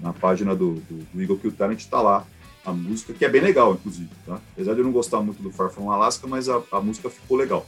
na 0.00 0.12
página 0.12 0.54
do, 0.54 0.74
do, 0.74 1.06
do 1.12 1.20
Eagle 1.20 1.38
Kill 1.38 1.52
Talent 1.52 1.80
está 1.80 2.00
lá 2.00 2.26
a 2.64 2.72
música, 2.72 3.12
que 3.12 3.24
é 3.24 3.28
bem 3.28 3.40
legal, 3.40 3.74
inclusive. 3.74 4.10
Tá? 4.26 4.40
Apesar 4.52 4.74
de 4.74 4.80
eu 4.80 4.84
não 4.84 4.92
gostar 4.92 5.20
muito 5.20 5.42
do 5.42 5.52
Far 5.52 5.70
From 5.70 5.90
Alaska, 5.90 6.26
mas 6.26 6.48
a, 6.48 6.60
a 6.72 6.80
música 6.80 7.08
ficou 7.08 7.36
legal. 7.36 7.66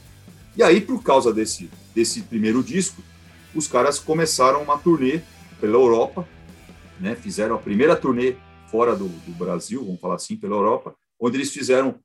E 0.55 0.63
aí, 0.63 0.81
por 0.81 1.01
causa 1.03 1.33
desse, 1.33 1.69
desse 1.93 2.21
primeiro 2.21 2.63
disco, 2.63 3.01
os 3.53 3.67
caras 3.67 3.99
começaram 3.99 4.61
uma 4.61 4.77
turnê 4.77 5.21
pela 5.59 5.73
Europa, 5.73 6.27
né? 6.99 7.15
fizeram 7.15 7.55
a 7.55 7.59
primeira 7.59 7.95
turnê 7.95 8.35
fora 8.69 8.95
do, 8.95 9.07
do 9.07 9.31
Brasil, 9.33 9.83
vamos 9.83 9.99
falar 9.99 10.15
assim, 10.15 10.35
pela 10.35 10.55
Europa, 10.55 10.95
onde 11.19 11.37
eles 11.37 11.51
fizeram, 11.51 11.95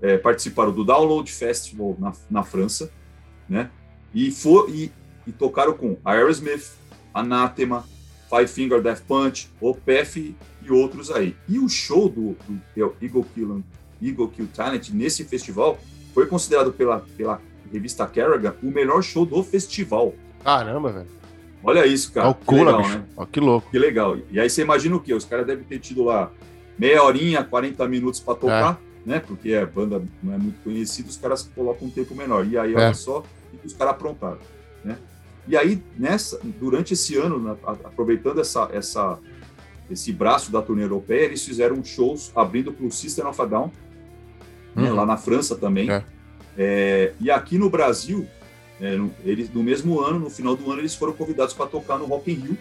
é, 0.00 0.16
participaram 0.16 0.72
do 0.72 0.84
Download 0.84 1.30
Festival 1.30 1.96
na, 1.98 2.12
na 2.30 2.42
França, 2.42 2.90
né? 3.48 3.70
E, 4.14 4.30
for, 4.30 4.70
e, 4.70 4.90
e 5.26 5.32
tocaram 5.32 5.74
com 5.74 5.98
Aerosmith, 6.04 6.72
Anathema, 7.12 7.84
Five 8.28 8.48
Finger 8.48 8.80
Death 8.80 9.02
Punch, 9.06 9.50
Opeth 9.60 10.34
e 10.62 10.70
outros 10.70 11.10
aí. 11.10 11.36
E 11.48 11.58
o 11.58 11.68
show 11.68 12.08
do, 12.08 12.36
do 12.48 12.60
Eagle, 13.00 13.26
Kill, 13.34 13.64
Eagle 14.02 14.28
Kill 14.28 14.48
Talent 14.48 14.90
nesse 14.90 15.24
festival 15.24 15.78
foi 16.12 16.26
considerado 16.26 16.72
pela, 16.72 17.00
pela 17.16 17.40
revista 17.74 18.06
Kerrigan 18.06 18.54
o 18.62 18.70
melhor 18.70 19.02
show 19.02 19.26
do 19.26 19.42
festival. 19.42 20.14
Caramba, 20.42 20.92
velho. 20.92 21.06
Olha 21.62 21.86
isso, 21.86 22.12
cara. 22.12 22.26
Calcula, 22.26 22.58
que 22.58 22.64
legal, 22.64 22.82
bicho. 22.82 22.98
né? 22.98 23.04
Ó, 23.16 23.26
que 23.26 23.40
louco. 23.40 23.70
Que 23.70 23.78
legal. 23.78 24.16
E 24.30 24.38
aí 24.38 24.50
você 24.50 24.62
imagina 24.62 24.96
o 24.96 25.00
quê? 25.00 25.14
Os 25.14 25.24
caras 25.24 25.46
devem 25.46 25.64
ter 25.64 25.78
tido 25.78 26.04
lá 26.04 26.30
meia 26.78 27.02
horinha, 27.02 27.42
40 27.42 27.88
minutos 27.88 28.20
para 28.20 28.34
tocar, 28.34 28.80
é. 29.06 29.08
né? 29.08 29.20
Porque 29.20 29.54
a 29.54 29.64
banda 29.64 30.02
não 30.22 30.34
é 30.34 30.38
muito 30.38 30.62
conhecida, 30.62 31.08
os 31.08 31.16
caras 31.16 31.50
colocam 31.54 31.88
um 31.88 31.90
tempo 31.90 32.14
menor. 32.14 32.46
E 32.46 32.58
aí, 32.58 32.74
olha 32.74 32.84
é. 32.84 32.94
só, 32.94 33.24
os 33.64 33.72
caras 33.72 33.94
aprontaram, 33.94 34.38
né? 34.84 34.98
E 35.46 35.56
aí, 35.56 35.82
nessa, 35.98 36.40
durante 36.60 36.94
esse 36.94 37.16
ano, 37.16 37.58
aproveitando 37.84 38.40
essa, 38.40 38.68
essa, 38.72 39.18
esse 39.90 40.12
braço 40.12 40.50
da 40.50 40.62
turnê 40.62 40.84
europeia, 40.84 41.24
eles 41.24 41.44
fizeram 41.44 41.82
shows 41.84 42.32
abrindo 42.34 42.72
para 42.72 42.86
o 42.86 42.90
System 42.90 43.26
of 43.26 43.40
a 43.40 43.44
Down, 43.44 43.70
né, 44.74 44.90
uhum. 44.90 44.96
lá 44.96 45.06
na 45.06 45.16
França 45.16 45.54
também. 45.54 45.90
É. 45.90 46.04
É, 46.56 47.12
e 47.20 47.30
aqui 47.30 47.58
no 47.58 47.68
Brasil, 47.68 48.26
é, 48.80 48.96
no, 48.96 49.12
eles, 49.24 49.52
no 49.52 49.62
mesmo 49.62 50.00
ano, 50.00 50.18
no 50.18 50.30
final 50.30 50.56
do 50.56 50.70
ano, 50.70 50.80
eles 50.80 50.94
foram 50.94 51.12
convidados 51.12 51.54
para 51.54 51.66
tocar 51.66 51.98
no 51.98 52.06
Rock 52.06 52.30
in 52.30 52.34
Rio, 52.34 52.58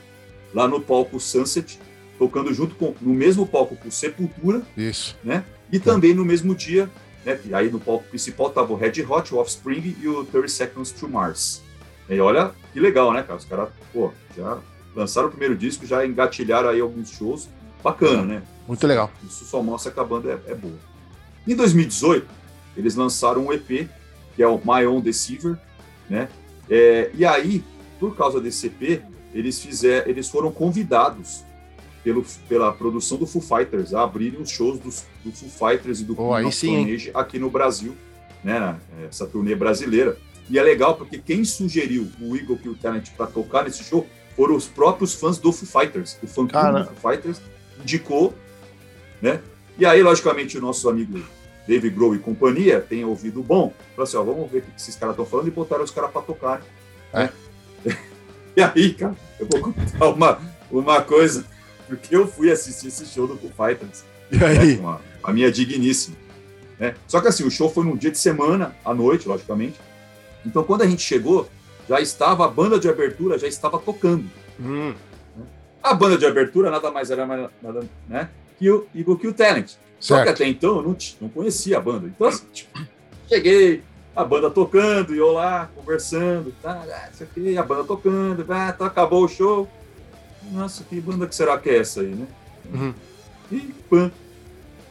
lá 0.54 0.68
no 0.68 0.82
palco 0.82 1.20
Sunset, 1.20 1.80
tocando 2.18 2.54
junto 2.54 2.76
com, 2.76 2.94
no 3.02 3.14
mesmo 3.14 3.46
palco 3.46 3.76
com 3.76 3.90
Sepultura. 3.90 4.62
Isso. 4.78 5.18
Né? 5.24 5.44
E 5.72 5.80
também 5.80 6.14
no 6.14 6.24
mesmo 6.24 6.54
dia, 6.54 6.90
né, 7.26 7.40
aí 7.54 7.70
no 7.70 7.80
palco 7.80 8.06
principal 8.06 8.48
estava 8.48 8.72
o 8.72 8.76
Red 8.76 9.04
Hot, 9.08 9.34
o 9.34 9.38
Offspring 9.38 9.96
e 10.00 10.08
o 10.08 10.24
30 10.26 10.48
Seconds 10.48 10.92
to 10.92 11.08
Mars. 11.08 11.62
E 12.10 12.20
olha 12.20 12.52
que 12.72 12.80
legal, 12.80 13.14
né, 13.14 13.24
cara? 13.24 13.38
Os 13.38 13.46
caras, 13.46 13.70
pô, 13.92 14.12
já 14.36 14.60
lançaram 14.96 15.28
o 15.28 15.32
primeiro 15.32 15.56
disco, 15.56 15.86
já 15.86 16.06
engatilharam 16.06 16.70
aí 16.70 16.80
alguns 16.80 17.10
shows. 17.10 17.50
Bacana, 17.84 18.24
né? 18.24 18.44
Muito 18.68 18.86
legal. 18.88 19.12
Isso 19.28 19.44
só 19.46 19.62
mostra 19.62 19.92
que 19.92 20.00
a 20.00 20.04
banda 20.04 20.42
é, 20.48 20.52
é 20.52 20.56
boa. 20.56 20.78
Em 21.46 21.56
2018, 21.56 22.26
eles 22.75 22.96
lançaram 22.96 23.46
um 23.46 23.53
EP, 23.53 23.88
que 24.36 24.44
é 24.44 24.48
o 24.48 24.58
My 24.58 24.86
Own 24.86 25.01
Deceiver, 25.01 25.58
né? 26.10 26.27
É, 26.70 27.12
e 27.13 27.25
aí, 27.25 27.63
por 28.00 28.15
causa 28.15 28.39
desse 28.39 28.68
EP, 28.68 29.01
eles, 29.34 29.60
fizeram, 29.60 30.10
eles 30.10 30.30
foram 30.30 30.51
convidados 30.51 31.44
pelo, 32.03 32.25
pela 32.48 32.72
produção 32.72 33.18
do 33.18 33.25
Foo 33.25 33.42
Fighters 33.42 33.94
a 33.94 34.03
abrirem 34.03 34.42
os 34.42 34.50
shows 34.50 34.80
dos, 34.80 35.06
do 35.24 35.32
Foo 35.32 35.50
Fighters 35.50 36.01
e 36.01 36.03
do 36.03 36.20
oh, 36.20 36.36
of 36.36 37.12
aqui 37.13 37.39
no 37.39 37.50
Brasil, 37.50 37.96
né? 38.44 38.77
Essa 39.08 39.25
turnê 39.25 39.56
brasileira. 39.56 40.18
E 40.50 40.60
é 40.60 40.63
legal 40.63 40.96
porque 40.96 41.18
quem 41.18 41.46
sugeriu 41.46 42.12
o 42.20 42.36
Eagle 42.36 42.58
Kill 42.58 42.75
Talent 42.75 43.10
para 43.15 43.27
tocar 43.27 43.63
nesse 43.63 43.84
show 43.84 44.06
foram 44.36 44.56
os 44.56 44.68
próprios 44.68 45.13
fãs 45.13 45.38
do 45.38 45.51
Foo 45.51 45.82
Fighters. 45.82 46.18
O 46.22 46.27
fã 46.27 46.46
do 46.46 46.51
Foo 46.51 47.12
Fighters 47.12 47.42
indicou, 47.80 48.34
né? 49.22 49.42
E 49.77 49.86
aí, 49.86 50.03
logicamente, 50.03 50.58
o 50.58 50.62
nosso 50.62 50.88
amigo 50.89 51.20
Dave 51.67 51.89
Grohl 51.89 52.15
e 52.15 52.20
companhia 52.20 52.79
tem 52.82 53.05
ouvido 53.05 53.41
bom. 53.41 53.74
Falou 53.96 54.03
assim, 54.03 54.17
ó, 54.17 54.24
vamos 54.24 54.51
ver 54.51 54.60
o 54.60 54.62
que 54.62 54.72
esses 54.77 54.96
caras 54.96 55.13
estão 55.13 55.25
falando 55.25 55.48
e 55.48 55.51
botaram 55.51 55.84
os 55.84 55.91
caras 55.91 56.12
para 56.12 56.22
tocar. 56.22 56.62
Né? 57.13 57.29
É. 57.86 57.93
E 58.55 58.62
aí, 58.62 58.93
cara, 58.93 59.15
eu 59.39 59.48
vou 59.51 59.62
contar 59.62 60.10
uma, 60.10 60.39
uma 60.70 61.01
coisa, 61.01 61.43
porque 61.88 62.15
eu 62.15 62.27
fui 62.27 62.51
assistir 62.51 62.89
esse 62.89 63.03
show 63.08 63.25
do 63.25 63.36
Foo 63.36 63.50
Fighters. 63.50 64.03
E 64.32 64.43
aí? 64.43 64.77
Né, 64.77 64.86
a, 65.24 65.29
a 65.29 65.34
minha 65.34 65.51
digníssima. 65.51 66.15
Né? 66.79 66.93
Só 67.08 67.20
que 67.20 67.27
assim, 67.27 67.43
o 67.43 67.50
show 67.50 67.67
foi 67.67 67.84
num 67.84 67.96
dia 67.96 68.12
de 68.12 68.20
semana, 68.20 68.75
à 68.86 68.93
noite, 68.93 69.27
logicamente. 69.27 69.79
Então, 70.46 70.63
quando 70.63 70.84
a 70.84 70.86
gente 70.86 71.01
chegou, 71.01 71.50
já 71.89 72.00
estava, 72.00 72.46
a 72.46 72.48
banda 72.48 72.79
de 72.79 72.88
abertura 72.88 73.39
já 73.39 73.48
estava 73.48 73.79
tocando. 73.79 74.29
Hum, 74.60 74.93
A 75.82 75.93
banda 75.96 76.15
de 76.15 76.25
abertura 76.25 76.70
nada 76.70 76.91
mais 76.91 77.10
era 77.10 77.25
nada, 77.25 77.50
né, 78.08 78.29
que 78.60 78.70
o 78.70 78.86
Eagle 78.96 79.17
Kill 79.17 79.34
Talent. 79.34 79.74
Só 80.03 80.15
que 80.17 80.25
certo. 80.25 80.36
até 80.36 80.50
então 80.50 80.75
eu 80.77 80.83
não, 80.83 80.98
não 81.22 81.29
conhecia 81.29 81.77
a 81.77 81.79
banda. 81.79 82.07
Então, 82.07 82.27
assim, 82.27 82.43
tipo, 82.51 82.77
cheguei, 83.29 83.81
a 84.13 84.22
banda 84.25 84.51
tocando, 84.51 85.15
e 85.15 85.17
eu 85.17 85.31
lá, 85.31 85.69
conversando, 85.74 86.53
tá, 86.62 86.83
ah, 86.86 87.10
isso 87.10 87.24
aqui, 87.24 87.57
a 87.57 87.63
banda 87.63 87.86
tocando, 87.86 88.45
ah, 88.50 88.74
tá, 88.74 88.88
acabou 88.88 89.24
o 89.24 89.29
show. 89.29 89.65
Nossa, 90.51 90.83
que 90.83 91.00
banda 91.00 91.25
que 91.25 91.33
será 91.33 91.57
que 91.57 91.69
é 91.69 91.77
essa 91.77 92.01
aí, 92.01 92.13
né? 92.13 92.27
Uhum. 92.74 92.93
E 93.50 93.60
pã. 93.89 94.12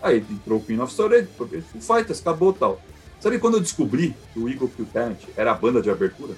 Aí 0.01 0.25
entrou 0.31 0.59
o 0.59 0.65
Queen 0.65 0.81
of 0.81 0.91
Storage, 0.91 1.29
Foo 1.37 1.47
Fighters, 1.79 2.21
acabou 2.21 2.55
tal. 2.55 2.81
Sabe 3.21 3.39
quando 3.39 3.59
eu 3.59 3.61
descobri 3.61 4.17
que 4.33 4.41
o 4.41 4.49
Eagle 4.49 4.71
Kill 4.75 4.87
Talent 4.87 5.25
era 5.37 5.51
a 5.51 5.55
banda 5.55 5.83
de 5.83 5.91
abertura? 5.91 6.35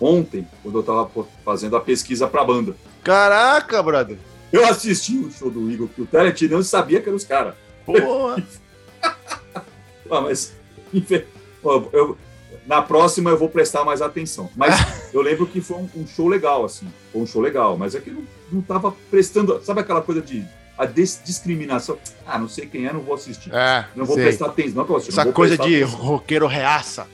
Ontem, 0.00 0.46
quando 0.62 0.78
eu 0.78 0.82
tava 0.84 1.10
fazendo 1.44 1.76
a 1.76 1.80
pesquisa 1.80 2.28
pra 2.28 2.44
banda. 2.44 2.76
Caraca, 3.02 3.82
brother. 3.82 4.16
Eu 4.52 4.66
assisti 4.66 5.16
o 5.16 5.30
show 5.30 5.50
do 5.50 5.88
Kill 5.88 6.06
Talent 6.06 6.40
e 6.42 6.48
não 6.48 6.62
sabia 6.62 7.00
que 7.00 7.08
eram 7.08 7.16
os 7.16 7.24
caras. 7.24 7.54
Porra. 7.86 8.42
Ah, 10.12 10.20
mas 10.20 10.52
infe- 10.92 11.24
ó, 11.62 11.84
eu- 11.92 12.18
na 12.66 12.82
próxima 12.82 13.30
eu 13.30 13.38
vou 13.38 13.48
prestar 13.48 13.84
mais 13.84 14.02
atenção. 14.02 14.50
Mas 14.56 14.74
eu 15.14 15.22
lembro 15.22 15.46
que 15.46 15.60
foi 15.60 15.76
um, 15.76 15.88
um 15.94 16.04
show 16.06 16.26
legal, 16.26 16.64
assim. 16.64 16.88
Foi 17.12 17.22
um 17.22 17.26
show 17.26 17.40
legal, 17.40 17.76
mas 17.78 17.94
é 17.94 18.00
que 18.00 18.10
não, 18.10 18.24
não 18.50 18.60
tava 18.60 18.92
prestando. 19.08 19.60
Sabe 19.64 19.80
aquela 19.80 20.02
coisa 20.02 20.20
de 20.20 20.44
a 20.76 20.84
des- 20.84 21.20
discriminação? 21.24 21.96
Ah, 22.26 22.38
não 22.40 22.48
sei 22.48 22.66
quem 22.66 22.86
é, 22.86 22.92
não 22.92 23.00
vou 23.02 23.14
assistir. 23.14 23.54
É, 23.54 23.86
Não 23.94 24.04
vou 24.04 24.16
sei. 24.16 24.24
prestar 24.24 24.46
atenção. 24.46 24.74
Não, 24.74 24.82
eu 24.82 24.88
não 24.88 24.96
Essa 24.98 25.32
coisa 25.32 25.56
de 25.56 25.76
atenção. 25.84 25.98
roqueiro 26.00 26.46
reaça. 26.48 27.06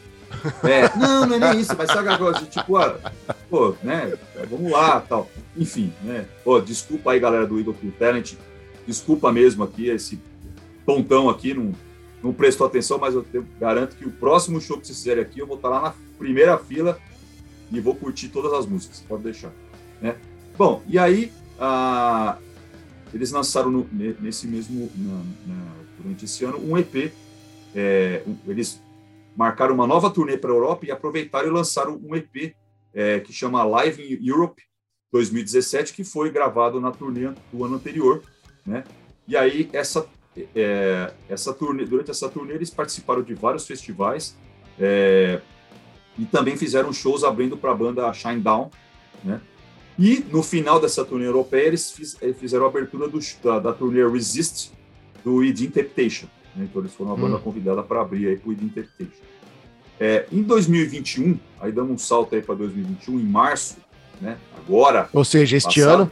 É, 0.64 0.96
não, 0.96 1.26
não 1.26 1.36
é 1.36 1.38
nem 1.52 1.60
isso, 1.60 1.74
mas 1.76 1.88
sabe 1.88 2.08
aquela 2.08 2.18
coisa 2.32 2.46
tipo, 2.46 2.76
ah, 2.76 2.98
pô, 3.48 3.74
né? 3.82 4.12
Vamos 4.50 4.70
lá, 4.70 5.00
tal. 5.00 5.30
Enfim, 5.56 5.92
né? 6.02 6.26
Pô, 6.44 6.60
desculpa 6.60 7.12
aí, 7.12 7.20
galera 7.20 7.46
do 7.46 7.58
Eagle 7.58 7.74
Kill 7.74 7.92
Talent. 7.98 8.34
Desculpa 8.86 9.32
mesmo 9.32 9.64
aqui, 9.64 9.88
esse 9.88 10.20
tontão 10.84 11.28
aqui 11.28 11.54
não, 11.54 11.72
não 12.22 12.32
prestou 12.32 12.66
atenção, 12.66 12.98
mas 12.98 13.14
eu 13.14 13.22
te- 13.22 13.42
garanto 13.58 13.96
que 13.96 14.06
o 14.06 14.10
próximo 14.10 14.60
show 14.60 14.78
que 14.78 14.86
vocês 14.86 14.98
fizerem 14.98 15.22
aqui, 15.22 15.40
eu 15.40 15.46
vou 15.46 15.56
estar 15.56 15.68
lá 15.68 15.80
na 15.82 15.94
primeira 16.18 16.56
fila 16.58 16.98
e 17.72 17.80
vou 17.80 17.94
curtir 17.94 18.28
todas 18.28 18.52
as 18.52 18.66
músicas, 18.66 19.02
pode 19.08 19.22
deixar. 19.24 19.50
Né? 20.00 20.14
Bom, 20.56 20.82
e 20.88 20.98
aí 20.98 21.32
ah, 21.58 22.36
eles 23.12 23.30
lançaram 23.32 23.70
no- 23.70 23.88
ne- 23.92 24.14
nesse 24.20 24.46
mesmo, 24.46 24.90
na- 24.96 25.54
na- 25.54 25.72
durante 26.00 26.24
esse 26.24 26.44
ano, 26.44 26.58
um 26.62 26.76
EP. 26.78 27.12
é, 27.74 28.22
um- 28.26 28.36
eles 28.46 28.80
marcaram 29.36 29.74
uma 29.74 29.86
nova 29.86 30.10
turnê 30.10 30.36
para 30.36 30.50
a 30.50 30.54
Europa 30.54 30.86
e 30.86 30.90
aproveitaram 30.90 31.48
e 31.48 31.50
lançaram 31.50 32.00
um 32.02 32.16
EP 32.16 32.54
é, 32.94 33.20
que 33.20 33.32
chama 33.32 33.62
Live 33.62 34.02
in 34.02 34.26
Europe 34.26 34.62
2017, 35.12 35.92
que 35.92 36.02
foi 36.02 36.30
gravado 36.30 36.80
na 36.80 36.90
turnê 36.90 37.32
do 37.52 37.64
ano 37.64 37.76
anterior, 37.76 38.22
né? 38.64 38.84
E 39.28 39.36
aí 39.36 39.68
essa 39.72 40.08
é, 40.54 41.12
essa 41.28 41.52
turnê, 41.52 41.84
durante 41.84 42.10
essa 42.10 42.28
turnê 42.28 42.54
eles 42.54 42.70
participaram 42.70 43.22
de 43.22 43.34
vários 43.34 43.66
festivais 43.66 44.36
é, 44.78 45.40
e 46.18 46.24
também 46.26 46.56
fizeram 46.56 46.92
shows 46.92 47.24
abrindo 47.24 47.56
para 47.56 47.72
a 47.72 47.74
banda 47.74 48.12
Shinedown, 48.12 48.70
né? 49.22 49.40
E 49.98 50.24
no 50.30 50.42
final 50.42 50.78
dessa 50.78 51.04
turnê 51.04 51.26
europeia 51.26 51.68
eles, 51.68 51.90
fiz- 51.90 52.18
fizeram 52.38 52.66
a 52.66 52.68
abertura 52.68 53.08
do, 53.08 53.18
da, 53.42 53.58
da 53.58 53.72
turnê 53.72 54.06
Resist 54.06 54.72
do 55.24 55.36
Within 55.36 55.70
Temptation. 55.70 56.28
Né? 56.56 56.64
Então 56.70 56.80
eles 56.82 56.94
foram 56.94 57.12
a 57.12 57.16
banda 57.16 57.36
Hum. 57.36 57.40
convidada 57.40 57.82
para 57.82 58.00
abrir 58.00 58.28
aí 58.28 58.36
para 58.36 58.46
o 58.48 58.50
Within 58.50 58.68
Temptation. 58.68 59.22
É, 59.98 60.26
em 60.30 60.42
2021, 60.42 61.38
aí 61.60 61.72
damos 61.72 61.92
um 61.92 61.98
salto 61.98 62.34
aí 62.34 62.42
para 62.42 62.54
2021, 62.54 63.18
em 63.18 63.24
março, 63.24 63.76
né? 64.20 64.36
Agora, 64.56 65.08
Ou 65.12 65.24
seja, 65.24 65.56
este 65.56 65.80
passado, 65.80 66.02
ano. 66.02 66.10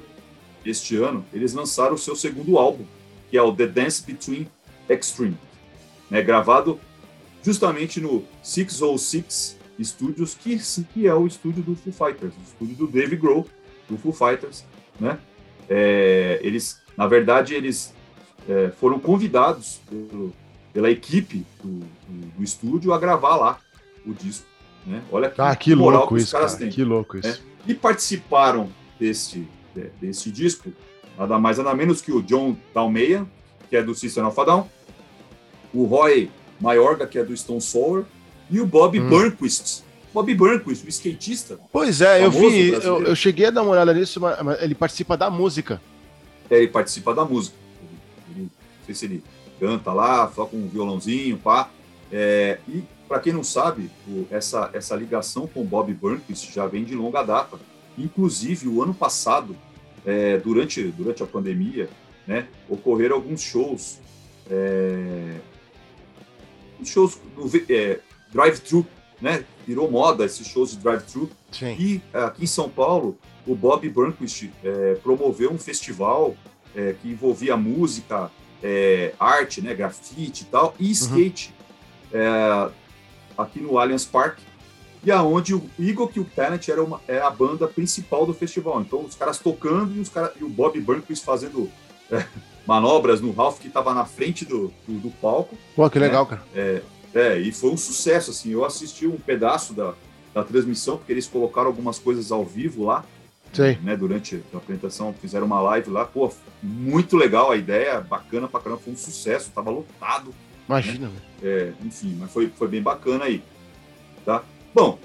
este 0.64 0.96
ano, 0.96 1.24
eles 1.32 1.52
lançaram 1.52 1.94
o 1.94 1.98
seu 1.98 2.16
segundo 2.16 2.58
álbum, 2.58 2.84
que 3.30 3.36
é 3.36 3.42
o 3.42 3.52
The 3.54 3.66
Dance 3.66 4.02
Between 4.02 4.46
Extreme, 4.88 5.36
né, 6.10 6.23
gravado 6.23 6.78
justamente 7.42 8.00
no 8.00 8.25
606 8.42 9.58
Studios, 9.82 10.34
que, 10.34 10.58
que 10.95 11.06
é 11.06 11.14
o 11.14 11.26
estúdio 11.26 11.62
do 11.62 11.75
Foo 11.75 11.92
Fighters, 11.92 12.32
o 12.34 12.42
estúdio 12.42 12.76
do 12.76 12.86
Dave 12.86 13.16
Grohl, 13.16 13.47
do 13.88 13.99
Foo 13.99 14.12
Fighters, 14.12 14.64
né? 15.00 15.19
É, 15.69 16.38
eles, 16.42 16.80
na 16.97 17.06
verdade, 17.08 17.54
eles 17.54 17.92
é, 18.49 18.71
foram 18.78 18.99
convidados 18.99 19.80
pelo- 19.89 20.33
pela 20.73 20.91
equipe 20.91 21.45
do, 21.63 21.69
do- 21.80 22.26
do 22.39 22.43
estúdio 22.45 22.93
a 22.93 22.99
gravar 22.99 23.37
lá 23.37 23.59
o 24.07 24.13
disco, 24.13 24.47
né? 24.87 25.02
Olha 25.11 25.30
que, 25.30 25.41
Ah, 25.41 25.54
que 25.57 25.75
moral 25.75 26.00
louco 26.00 26.15
os 26.17 26.23
isso, 26.25 26.33
caras 26.33 26.52
cara. 26.52 26.65
têm 26.65 26.71
Que 26.71 26.85
louco 26.85 27.17
isso. 27.19 27.28
É. 27.28 27.71
e 27.71 27.75
participaram 27.75 28.69
deste, 28.99 29.49
de- 29.75 29.91
deste 30.00 30.30
disco, 30.30 30.73
nada 31.19 31.39
mais 31.39 31.59
nada 31.59 31.75
menos 31.75 32.00
que 32.02 32.13
o 32.13 32.21
John 32.23 32.57
Dalmeia, 32.75 33.26
que 33.71 33.76
é 33.76 33.83
do 33.83 33.95
System 33.95 34.25
of 34.25 34.39
a 34.41 34.45
Down, 34.45 34.69
o 35.73 35.85
Roy 35.85 36.30
Mayorga, 36.61 37.07
que 37.07 37.19
é 37.19 37.25
do 37.25 37.37
Stone 37.37 37.61
Sour, 37.61 38.04
e 38.50 38.61
o 38.61 38.67
Bob 38.67 38.99
Hum. 39.00 39.09
Burnquist. 39.09 39.83
Bob 40.13 40.33
Burnquist, 40.35 40.85
o 40.87 40.89
skatista, 40.89 41.59
Pois 41.73 42.00
é, 42.00 42.25
eu 42.25 42.30
vi, 42.30 42.69
eu, 42.73 43.02
eu 43.02 43.17
cheguei 43.17 43.47
a 43.47 43.50
dar 43.50 43.63
uma 43.63 43.73
olhada 43.73 43.93
nisso, 43.93 44.21
mas 44.21 44.63
ele 44.63 44.75
participa 44.75 45.17
da 45.17 45.28
música. 45.30 45.80
é, 46.50 46.59
ele 46.59 46.69
participa 46.69 47.15
da 47.15 47.25
música. 47.25 47.57
Não 48.84 48.86
sei 48.86 48.94
se 48.94 49.04
ele 49.06 49.25
canta 49.58 49.92
lá, 49.92 50.26
com 50.28 50.56
um 50.56 50.68
violãozinho, 50.68 51.38
pá. 51.38 51.70
É, 52.12 52.58
e, 52.68 52.82
para 53.08 53.18
quem 53.18 53.32
não 53.32 53.42
sabe, 53.42 53.90
o- 54.06 54.26
essa, 54.30 54.70
essa 54.75 54.94
ligação 54.94 55.47
com 55.47 55.62
o 55.62 55.64
Bob 55.64 55.92
Burnquist 55.94 56.52
já 56.52 56.66
vem 56.66 56.84
de 56.84 56.94
longa 56.94 57.23
data. 57.23 57.58
Inclusive, 57.97 58.68
o 58.68 58.82
ano 58.82 58.92
passado, 58.92 59.56
é, 60.04 60.36
durante, 60.38 60.82
durante 60.88 61.23
a 61.23 61.26
pandemia, 61.26 61.88
né, 62.26 62.47
ocorreram 62.68 63.16
alguns 63.16 63.40
shows, 63.40 63.99
é, 64.50 65.36
shows 66.84 67.18
no 67.36 67.50
é, 67.70 68.00
drive-thru, 68.32 68.86
né? 69.20 69.44
Virou 69.66 69.90
moda 69.90 70.25
esses 70.26 70.47
shows 70.47 70.73
de 70.73 70.78
drive-thru. 70.78 71.30
E 71.78 72.02
aqui 72.12 72.44
em 72.44 72.47
São 72.47 72.68
Paulo, 72.68 73.16
o 73.47 73.54
Bob 73.54 73.88
Burnquist 73.88 74.50
é, 74.62 74.94
promoveu 75.02 75.50
um 75.50 75.58
festival 75.58 76.36
é, 76.75 76.94
que 77.00 77.08
envolvia 77.08 77.56
música, 77.56 78.30
é, 78.64 79.12
arte, 79.20 79.60
né, 79.60 79.74
grafite 79.74 80.42
e 80.42 80.46
tal, 80.46 80.74
e 80.80 80.90
skate 80.90 81.54
é, 82.10 82.70
aqui 83.36 83.60
no 83.60 83.78
Allianz 83.78 84.06
Parque, 84.06 84.42
e 85.04 85.12
aonde 85.12 85.54
o 85.54 85.62
Eagle 85.78 86.08
Kill 86.08 86.26
Talent 86.34 86.66
era, 86.66 86.82
uma, 86.82 86.98
era 87.06 87.26
a 87.26 87.30
banda 87.30 87.68
principal 87.68 88.24
do 88.24 88.32
festival. 88.32 88.80
Então 88.80 89.04
os 89.04 89.14
caras 89.14 89.38
tocando 89.38 89.94
e, 89.94 90.00
os 90.00 90.08
cara, 90.08 90.32
e 90.40 90.42
o 90.42 90.48
Bob 90.48 90.80
Burnquist 90.80 91.22
fazendo 91.22 91.70
é, 92.10 92.24
manobras 92.66 93.20
no 93.20 93.30
Ralph 93.30 93.58
que 93.58 93.68
estava 93.68 93.92
na 93.92 94.06
frente 94.06 94.46
do, 94.46 94.72
do, 94.88 94.98
do 94.98 95.10
palco. 95.10 95.58
Pô, 95.76 95.90
que 95.90 95.98
legal, 95.98 96.24
cara. 96.24 96.42
É, 97.14 97.38
e 97.38 97.52
foi 97.52 97.70
um 97.70 97.76
sucesso, 97.76 98.30
assim. 98.30 98.50
Eu 98.50 98.64
assisti 98.64 99.06
um 99.06 99.18
pedaço 99.18 99.74
da, 99.74 99.92
da 100.32 100.42
transmissão, 100.42 100.96
porque 100.96 101.12
eles 101.12 101.26
colocaram 101.26 101.66
algumas 101.66 101.98
coisas 101.98 102.32
ao 102.32 102.42
vivo 102.42 102.86
lá. 102.86 103.04
Né? 103.82 103.97
Durante 103.97 104.43
a 104.52 104.56
apresentação, 104.56 105.12
fizeram 105.14 105.47
uma 105.47 105.60
live 105.60 105.90
lá. 105.90 106.04
Pô, 106.04 106.32
muito 106.62 107.17
legal 107.17 107.50
a 107.50 107.56
ideia, 107.56 108.00
bacana 108.00 108.49
pra 108.49 108.60
caramba, 108.60 108.80
foi 108.82 108.93
um 108.93 108.97
sucesso, 108.97 109.50
tava 109.54 109.71
lotado, 109.71 110.34
Imagina, 110.69 111.08
velho. 111.08 111.23
é, 111.43 111.73
enfim, 111.84 112.17
mas 112.19 112.30
foi, 112.32 112.49
foi 112.49 112.69
bem 112.69 112.82
bacana 112.82 113.25
aí, 113.25 113.43
tá? 114.25 114.43
Bom, 114.75 114.99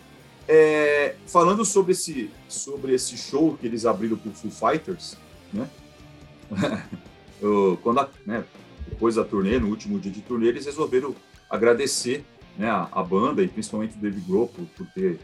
é, 0.47 1.15
falando 1.27 1.63
sobre 1.65 1.91
esse, 1.91 2.29
sobre 2.47 2.93
esse 2.93 3.17
show 3.17 3.55
que 3.59 3.67
eles 3.67 3.85
abriram 3.85 4.17
pro 4.17 4.31
Foo 4.31 4.49
Fighters, 4.49 5.17
né? 5.53 5.67
Quando 7.83 7.99
a- 7.99 8.09
né, 8.25 8.43
depois 8.87 9.15
da 9.15 9.23
turnê, 9.23 9.59
no 9.59 9.67
último 9.67 9.99
dia 9.99 10.11
de 10.11 10.21
turnê, 10.21 10.47
eles 10.47 10.65
resolveram 10.65 11.15
agradecer 11.49 12.25
né, 12.57 12.69
a, 12.69 12.87
a 12.91 13.03
banda 13.03 13.41
e 13.41 13.47
principalmente 13.47 13.95
o 13.97 14.01
Dave 14.01 14.19
Grohl 14.21 14.47
por, 14.47 14.65
por 14.65 14.87
ter 14.93 15.19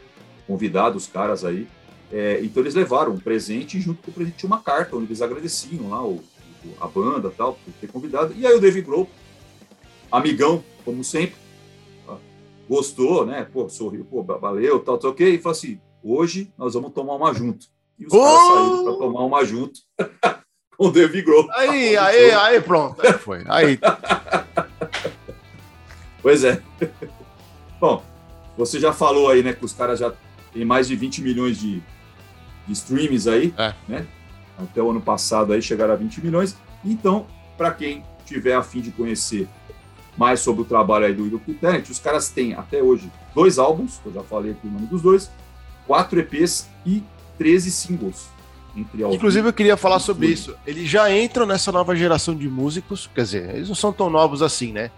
convidado 0.46 0.96
os 0.96 1.06
caras 1.06 1.44
aí. 1.44 1.66
É, 2.12 2.40
então 2.42 2.62
eles 2.62 2.74
levaram 2.74 3.12
um 3.12 3.18
presente 3.18 3.76
e 3.76 3.80
junto 3.80 4.02
com 4.02 4.10
o 4.10 4.14
presente 4.14 4.36
tinha 4.36 4.48
uma 4.48 4.60
carta 4.60 4.94
onde 4.96 5.06
eles 5.06 5.22
agradeciam 5.22 5.90
lá 5.90 6.02
o, 6.04 6.22
o- 6.64 6.74
a 6.80 6.86
banda 6.86 7.30
tal 7.36 7.54
por 7.54 7.72
ter 7.80 7.88
convidado. 7.88 8.32
E 8.36 8.46
aí 8.46 8.54
o 8.54 8.60
Dave 8.60 8.80
Grohl, 8.82 9.08
amigão, 10.10 10.62
como 10.84 11.02
sempre, 11.02 11.34
ó, 12.06 12.16
gostou, 12.68 13.26
né? 13.26 13.46
Pô, 13.52 13.68
sorriu, 13.68 14.04
pô, 14.04 14.22
valeu, 14.22 14.78
tal, 14.80 14.98
tal, 14.98 15.10
ok. 15.10 15.34
E 15.34 15.38
falou 15.38 15.56
assim: 15.56 15.80
hoje 16.02 16.52
nós 16.56 16.74
vamos 16.74 16.92
tomar 16.92 17.14
uma 17.16 17.34
junto. 17.34 17.66
E 17.98 18.06
os 18.06 18.12
caras 18.12 18.42
Oh! 18.42 18.46
saíram 18.52 18.78
para 18.84 18.92
tomar 18.92 19.24
uma 19.24 19.44
junto 19.44 19.80
com 20.78 20.86
o 20.86 20.90
Dave 20.92 21.22
Grohl. 21.22 21.48
Aí, 21.52 21.96
aí, 21.96 22.30
aí, 22.30 22.60
pronto. 22.60 23.04
Aí 23.04 23.12
foi. 23.14 23.42
Aí, 23.48 23.78
Pois 26.22 26.44
é. 26.44 26.60
Bom, 27.80 28.02
você 28.56 28.80
já 28.80 28.92
falou 28.92 29.28
aí, 29.28 29.42
né, 29.42 29.52
que 29.52 29.64
os 29.64 29.72
caras 29.72 29.98
já 29.98 30.12
têm 30.52 30.64
mais 30.64 30.88
de 30.88 30.96
20 30.96 31.22
milhões 31.22 31.58
de, 31.58 31.82
de 32.66 32.72
streams 32.72 33.28
aí, 33.28 33.54
É. 33.56 33.74
né? 33.88 34.06
Até 34.58 34.82
o 34.82 34.90
ano 34.90 35.00
passado 35.00 35.52
aí 35.52 35.60
chegaram 35.62 35.92
a 35.92 35.96
20 35.96 36.24
milhões. 36.24 36.56
Então, 36.84 37.26
para 37.56 37.70
quem 37.72 38.02
tiver 38.24 38.54
a 38.54 38.62
fim 38.62 38.80
de 38.80 38.90
conhecer 38.90 39.48
mais 40.16 40.40
sobre 40.40 40.62
o 40.62 40.64
trabalho 40.64 41.04
aí 41.06 41.12
do 41.14 41.38
Kill 41.38 41.58
Talent, 41.60 41.88
os 41.90 41.98
caras 41.98 42.28
têm 42.30 42.54
até 42.54 42.82
hoje 42.82 43.10
dois 43.34 43.58
álbuns, 43.58 43.98
que 44.02 44.06
eu 44.08 44.12
já 44.14 44.22
falei 44.22 44.52
aqui 44.52 44.66
o 44.66 44.70
nome 44.70 44.86
dos 44.86 45.02
dois, 45.02 45.30
quatro 45.86 46.18
EPs 46.18 46.68
e 46.86 47.02
13 47.38 47.70
singles. 47.70 48.28
Inclusive, 49.14 49.48
eu 49.48 49.52
queria 49.52 49.76
falar 49.76 49.98
sobre 50.00 50.26
isso. 50.26 50.54
Eles 50.66 50.88
já 50.88 51.10
entram 51.10 51.46
nessa 51.46 51.70
nova 51.72 51.94
geração 51.96 52.34
de 52.34 52.48
músicos, 52.48 53.08
quer 53.14 53.22
dizer, 53.22 53.54
eles 53.54 53.68
não 53.68 53.74
são 53.74 53.92
tão 53.92 54.10
novos 54.10 54.42
assim, 54.42 54.72
né? 54.72 54.90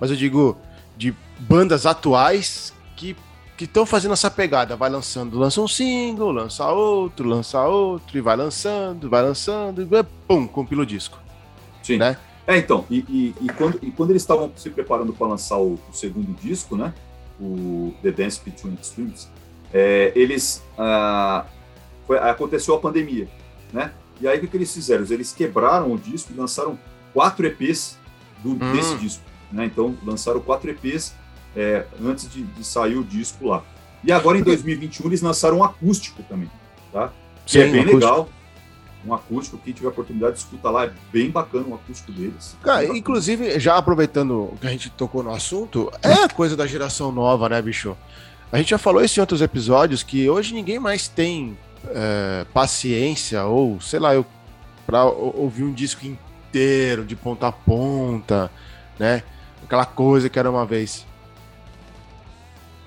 Mas 0.00 0.10
eu 0.10 0.16
digo 0.16 0.56
de 0.96 1.14
bandas 1.38 1.84
atuais 1.86 2.72
que 2.96 3.16
que 3.56 3.64
estão 3.64 3.86
fazendo 3.86 4.12
essa 4.12 4.30
pegada, 4.30 4.74
vai 4.76 4.90
lançando, 4.90 5.38
lança 5.38 5.60
um 5.60 5.68
single, 5.68 6.32
lança 6.32 6.66
outro, 6.70 7.28
lança 7.28 7.62
outro, 7.62 8.18
e 8.18 8.20
vai 8.20 8.36
lançando, 8.36 9.08
vai 9.08 9.22
lançando, 9.22 9.82
e 9.82 10.04
pum, 10.26 10.46
compila 10.46 10.82
o 10.82 10.86
disco. 10.86 11.18
Sim. 11.82 11.98
né? 11.98 12.16
É, 12.46 12.56
então, 12.58 12.84
e, 12.90 12.98
e- 13.08 13.34
e 13.40 13.48
quando, 13.52 13.78
e 13.82 13.90
quando 13.90 14.10
eles 14.10 14.22
estavam 14.22 14.50
se 14.56 14.68
preparando 14.70 15.12
para 15.12 15.26
lançar 15.28 15.56
o, 15.58 15.74
o 15.74 15.92
segundo 15.92 16.32
disco, 16.40 16.76
né? 16.76 16.92
O 17.40 17.94
The 18.02 18.10
Dance 18.10 18.40
Between 18.44 18.76
Extremes, 18.80 19.28
é, 19.72 20.12
eles. 20.14 20.62
ah, 20.76 21.46
foi- 22.06 22.18
aconteceu 22.18 22.74
a 22.74 22.78
pandemia, 22.80 23.28
né? 23.72 23.92
E 24.20 24.28
aí 24.28 24.38
o 24.38 24.46
que, 24.48 24.56
eles 24.56 24.72
fizeram? 24.72 25.04
Eles 25.08 25.32
quebraram 25.32 25.92
o 25.92 25.98
disco 25.98 26.32
e 26.32 26.36
lançaram 26.36 26.78
quatro 27.12 27.46
EPs 27.46 27.98
do, 28.42 28.54
desse 28.72 28.94
disco, 28.96 29.22
né? 29.50 29.64
Então, 29.64 29.96
lançaram 30.04 30.40
quatro 30.40 30.70
EPs 30.70 31.14
é, 31.56 31.84
antes 32.04 32.30
de, 32.30 32.42
de 32.42 32.64
sair 32.64 32.96
o 32.96 33.04
disco 33.04 33.48
lá. 33.48 33.62
E 34.02 34.12
agora 34.12 34.38
em 34.38 34.42
2021 34.42 35.06
eles 35.06 35.22
lançaram 35.22 35.58
um 35.58 35.64
acústico 35.64 36.22
também, 36.24 36.50
tá? 36.92 37.10
Que 37.46 37.58
é 37.60 37.66
Sim, 37.66 37.72
bem 37.72 37.80
acústico. 37.82 38.00
legal. 38.04 38.28
Um 39.06 39.12
acústico, 39.12 39.58
quem 39.62 39.72
tiver 39.74 39.88
oportunidade 39.88 40.32
de 40.36 40.38
escutar 40.40 40.70
lá, 40.70 40.86
é 40.86 40.92
bem 41.12 41.30
bacana 41.30 41.66
o 41.68 41.74
acústico 41.74 42.10
deles. 42.10 42.56
Cara, 42.62 42.80
bacana. 42.80 42.98
inclusive, 42.98 43.58
já 43.60 43.76
aproveitando 43.76 44.54
que 44.60 44.66
a 44.66 44.70
gente 44.70 44.88
tocou 44.90 45.22
no 45.22 45.30
assunto, 45.30 45.92
é 46.02 46.26
coisa 46.28 46.56
da 46.56 46.66
geração 46.66 47.12
nova, 47.12 47.48
né, 47.50 47.60
bicho? 47.60 47.94
A 48.50 48.56
gente 48.56 48.70
já 48.70 48.78
falou 48.78 49.02
isso 49.04 49.18
em 49.18 49.22
outros 49.22 49.42
episódios, 49.42 50.02
que 50.02 50.28
hoje 50.30 50.54
ninguém 50.54 50.78
mais 50.78 51.06
tem 51.06 51.56
é, 51.88 52.46
paciência, 52.54 53.44
ou 53.44 53.78
sei 53.80 54.00
lá, 54.00 54.14
eu, 54.14 54.24
pra 54.86 55.04
o- 55.04 55.34
ouvir 55.42 55.64
um 55.64 55.72
disco 55.72 56.06
inteiro, 56.06 57.04
de 57.04 57.14
ponta 57.14 57.48
a 57.48 57.52
ponta, 57.52 58.50
né? 58.98 59.22
Aquela 59.64 59.84
coisa 59.84 60.30
que 60.30 60.38
era 60.38 60.50
uma 60.50 60.64
vez. 60.64 61.06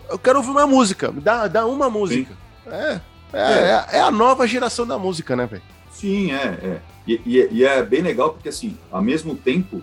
Eu 0.09 0.17
quero 0.19 0.37
ouvir 0.39 0.51
uma 0.51 0.65
música, 0.67 1.11
me 1.11 1.21
dá, 1.21 1.47
dá 1.47 1.65
uma 1.65 1.89
música. 1.89 2.33
É, 2.65 2.99
é, 3.33 3.41
é, 3.41 3.85
é 3.97 4.01
a 4.01 4.11
nova 4.11 4.47
geração 4.47 4.85
da 4.87 4.97
música, 4.97 5.35
né, 5.35 5.45
velho? 5.45 5.63
Sim, 5.91 6.31
é. 6.31 6.43
é. 6.61 6.81
E, 7.07 7.21
e 7.25 7.41
é- 7.41 7.47
e 7.51 7.63
é 7.65 7.83
bem 7.83 8.01
legal 8.01 8.31
porque, 8.33 8.49
assim, 8.49 8.77
ao 8.91 9.01
mesmo 9.01 9.35
tempo, 9.35 9.81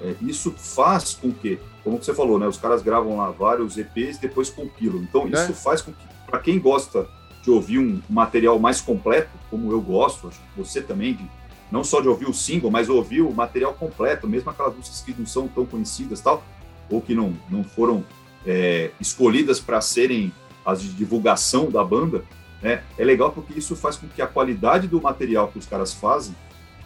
é, 0.00 0.14
isso 0.22 0.52
faz 0.56 1.14
com 1.14 1.32
que, 1.32 1.58
como 1.82 2.02
você 2.02 2.14
falou, 2.14 2.38
né, 2.38 2.46
os 2.46 2.56
caras 2.58 2.82
gravam 2.82 3.16
lá 3.16 3.30
vários 3.30 3.76
EPs 3.76 4.16
e 4.18 4.20
depois 4.22 4.50
compilam. 4.50 5.02
Então, 5.02 5.26
É. 5.26 5.32
isso 5.32 5.54
faz 5.54 5.80
com 5.82 5.92
que, 5.92 6.06
para 6.26 6.38
quem 6.40 6.58
gosta 6.58 7.06
de 7.42 7.50
ouvir 7.50 7.78
um 7.78 8.00
material 8.08 8.58
mais 8.58 8.80
completo, 8.80 9.30
como 9.50 9.72
eu 9.72 9.80
gosto, 9.80 10.28
acho 10.28 10.38
que 10.38 10.46
você 10.62 10.80
também, 10.82 11.14
de, 11.14 11.24
não 11.70 11.82
só 11.82 12.00
de 12.00 12.08
ouvir 12.08 12.28
o 12.28 12.34
single, 12.34 12.70
mas 12.70 12.88
ouvir 12.88 13.22
o 13.22 13.32
material 13.32 13.72
completo, 13.74 14.28
mesmo 14.28 14.50
aquelas 14.50 14.74
músicas 14.74 15.00
que 15.00 15.14
não 15.18 15.26
são 15.26 15.48
tão 15.48 15.64
conhecidas 15.64 16.20
tal, 16.20 16.42
ou 16.90 17.00
que 17.00 17.14
não, 17.14 17.34
não 17.50 17.64
foram 17.64 18.04
é, 18.48 18.90
escolhidas 18.98 19.60
para 19.60 19.78
serem 19.82 20.32
as 20.64 20.80
de 20.80 20.88
divulgação 20.88 21.70
da 21.70 21.84
banda, 21.84 22.24
né, 22.62 22.82
é 22.96 23.04
legal 23.04 23.30
porque 23.30 23.58
isso 23.58 23.76
faz 23.76 23.96
com 23.96 24.08
que 24.08 24.22
a 24.22 24.26
qualidade 24.26 24.88
do 24.88 25.00
material 25.00 25.48
que 25.48 25.58
os 25.58 25.66
caras 25.66 25.92
fazem, 25.92 26.34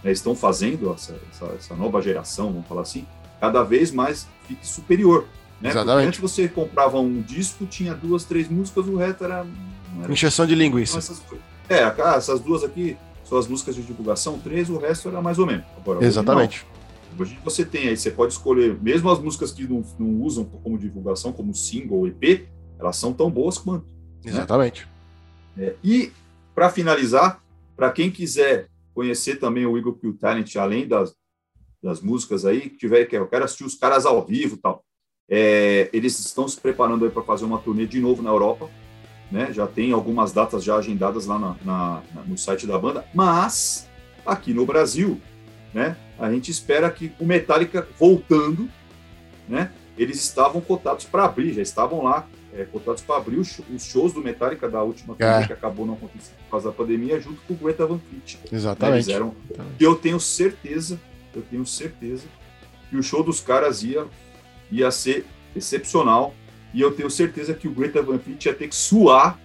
né, 0.03 0.11
estão 0.11 0.35
fazendo, 0.35 0.93
essa, 0.93 1.15
essa, 1.31 1.47
essa 1.57 1.75
nova 1.77 2.03
geração, 2.03 2.53
vamos 2.53 2.67
falar 2.67 2.83
assim, 2.83 3.07
cada 3.41 3.63
vez 3.63 3.93
mais 3.93 4.27
fique 4.47 4.67
superior. 4.67 5.25
Né? 5.61 5.71
Antes 6.05 6.19
você 6.19 6.49
comprava 6.49 6.99
um 6.99 7.23
disco, 7.23 7.65
tinha 7.65 7.95
duas, 7.95 8.25
três 8.25 8.49
músicas, 8.49 8.87
o 8.87 8.97
resto 8.97 9.25
era. 9.25 9.47
Era 10.03 10.13
Injeção 10.13 10.45
de 10.45 10.55
então, 10.55 10.65
linguiça. 10.65 10.99
essas 10.99 11.21
coisas. 11.21 11.47
É, 11.69 11.85
ah, 11.85 12.15
essas 12.17 12.41
duas 12.41 12.65
aqui 12.65 12.97
são 13.25 13.39
as 13.39 13.47
músicas 13.47 13.77
de 13.77 13.83
divulgação, 13.83 14.39
três, 14.41 14.69
o 14.69 14.79
resto 14.79 15.09
era 15.09 15.23
mais 15.23 15.39
ou 15.39 15.47
menos. 15.47 15.65
Agora, 15.79 16.05
Exatamente. 16.05 16.67
Hoje 17.19 17.39
você 17.45 17.65
tem 17.65 17.89
aí, 17.89 17.97
você 17.97 18.11
pode 18.11 18.33
escolher, 18.33 18.81
mesmo 18.81 19.11
as 19.11 19.19
músicas 19.19 19.53
que 19.53 19.65
não, 19.67 19.83
não 19.99 20.23
usam 20.23 20.45
como 20.45 20.79
divulgação, 20.79 21.33
como 21.33 21.55
single 21.55 21.99
ou 21.99 22.07
EP, 22.07 22.49
elas 22.79 22.97
são 22.97 23.13
tão 23.13 23.31
boas 23.31 23.59
quanto. 23.59 23.87
Exatamente. 24.25 24.89
É, 25.59 25.75
e, 25.85 26.11
para 26.55 26.71
finalizar, 26.71 27.43
para 27.77 27.91
quem 27.91 28.11
quiser 28.11 28.69
conhecer 28.95 29.37
também 29.37 29.67
o 29.67 29.77
Eagle 29.77 29.95
Kill 29.95 30.15
Talent, 30.19 30.57
além 30.57 30.87
das, 30.87 31.15
das 31.83 32.01
músicas 32.01 32.45
aí, 32.45 32.71
que 32.71 32.77
tiver 32.79 33.05
que 33.07 33.17
eu 33.17 33.27
quero 33.27 33.45
assistir 33.45 33.65
os 33.65 33.75
caras 33.75 34.07
ao 34.07 34.25
vivo 34.25 34.55
e 34.55 34.59
tal, 34.59 34.85
é, 35.29 35.89
eles 35.93 36.19
estão 36.19 36.47
se 36.47 36.61
preparando 36.61 37.05
aí 37.05 37.11
para 37.11 37.23
fazer 37.23 37.45
uma 37.45 37.59
turnê 37.59 37.87
de 37.87 38.01
novo 38.01 38.23
na 38.23 38.31
Europa, 38.31 38.69
né? 39.31 39.51
Já 39.53 39.67
tem 39.67 39.93
algumas 39.93 40.33
datas 40.33 40.63
já 40.63 40.77
agendadas 40.77 41.27
lá 41.27 41.39
na- 41.39 41.57
na- 41.65 42.03
na- 42.15 42.23
no 42.23 42.37
site 42.37 42.67
da 42.67 42.79
banda, 42.79 43.05
mas 43.15 43.89
aqui 44.27 44.53
no 44.53 44.67
Brasil, 44.67 45.19
né? 45.73 45.97
A 46.23 46.31
gente 46.33 46.51
espera 46.51 46.91
que 46.91 47.13
o 47.19 47.27
Metallica 47.27 47.87
voltando, 47.99 48.69
né? 49.49 49.71
Eles 49.99 50.17
estavam 50.23 50.61
cotados 50.61 51.05
para 51.05 51.25
abrir, 51.25 51.53
já 51.53 51.61
estavam 51.63 52.03
lá 52.05 52.27
é, 52.55 52.65
cotados 52.65 53.03
para 53.03 53.17
abrir 53.17 53.37
os, 53.39 53.59
os 53.75 53.83
shows 53.85 54.13
do 54.13 54.21
Metallica 54.21 54.69
da 54.69 54.83
última 54.83 55.15
turnê 55.15 55.43
É. 55.43 55.47
que 55.47 55.53
acabou 55.53 55.85
não 55.87 55.95
acontecendo 55.95 56.37
por 56.45 56.51
causa 56.53 56.69
da 56.71 56.75
pandemia, 56.75 57.21
junto 57.21 57.41
com 57.43 57.55
o 57.55 57.57
Greta 57.57 57.87
Van 57.87 57.99
Fleet. 57.99 58.35
né? 58.35 58.41
Eles 58.45 58.53
Exatamente. 58.53 59.13
eram, 59.13 59.35
e 59.81 59.83
eu 59.85 59.95
tenho 59.97 60.21
certeza, 60.21 60.99
eu 61.35 61.43
tenho 61.43 61.67
certeza 61.67 62.25
que 62.89 62.97
o 62.97 63.03
show 63.03 63.23
dos 63.23 63.41
caras 63.41 63.83
ia, 63.83 64.07
ia 64.71 64.91
ser 64.91 65.27
excepcional. 65.57 66.35
E 66.75 66.81
eu 66.81 66.91
tenho 66.93 67.11
certeza 67.11 67.53
que 67.53 67.69
o 67.69 67.71
Greta 67.71 68.01
Van 68.03 68.19
Fleet 68.19 68.47
ia 68.47 68.55
ter 68.55 68.69
que 68.69 68.75
suar 68.77 69.39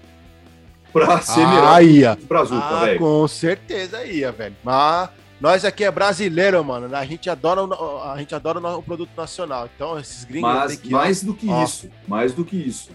para 0.94 1.20
ser 1.22 1.46
melhor 1.46 1.68
Ah, 1.76 1.82
ia. 1.84 2.16
que 2.16 2.24
o 2.24 2.28
Brazuca, 2.28 2.64
Ah, 2.64 2.86
velho. 2.86 3.00
com 3.00 3.28
certeza 3.28 4.06
ia, 4.06 4.32
velho. 4.32 4.56
Mas 4.64 5.10
nós 5.40 5.64
aqui 5.64 5.84
é 5.84 5.92
brasileiro, 5.92 6.64
mano. 6.64 6.94
A 6.96 7.06
gente 7.06 7.30
adora 7.30 7.64
o, 7.64 8.02
a 8.04 8.18
gente 8.18 8.34
adora 8.34 8.60
o 8.78 8.82
produto 8.84 9.12
nacional. 9.16 9.70
Então, 9.74 10.00
esses 10.00 10.24
gringos 10.24 10.50
Mas 10.50 10.76
que. 10.78 10.90
mais 10.90 11.24
do 11.24 11.34
que 11.34 11.48
isso, 11.64 11.90
mais 12.08 12.34
do 12.34 12.44
que 12.44 12.56
isso. 12.58 12.92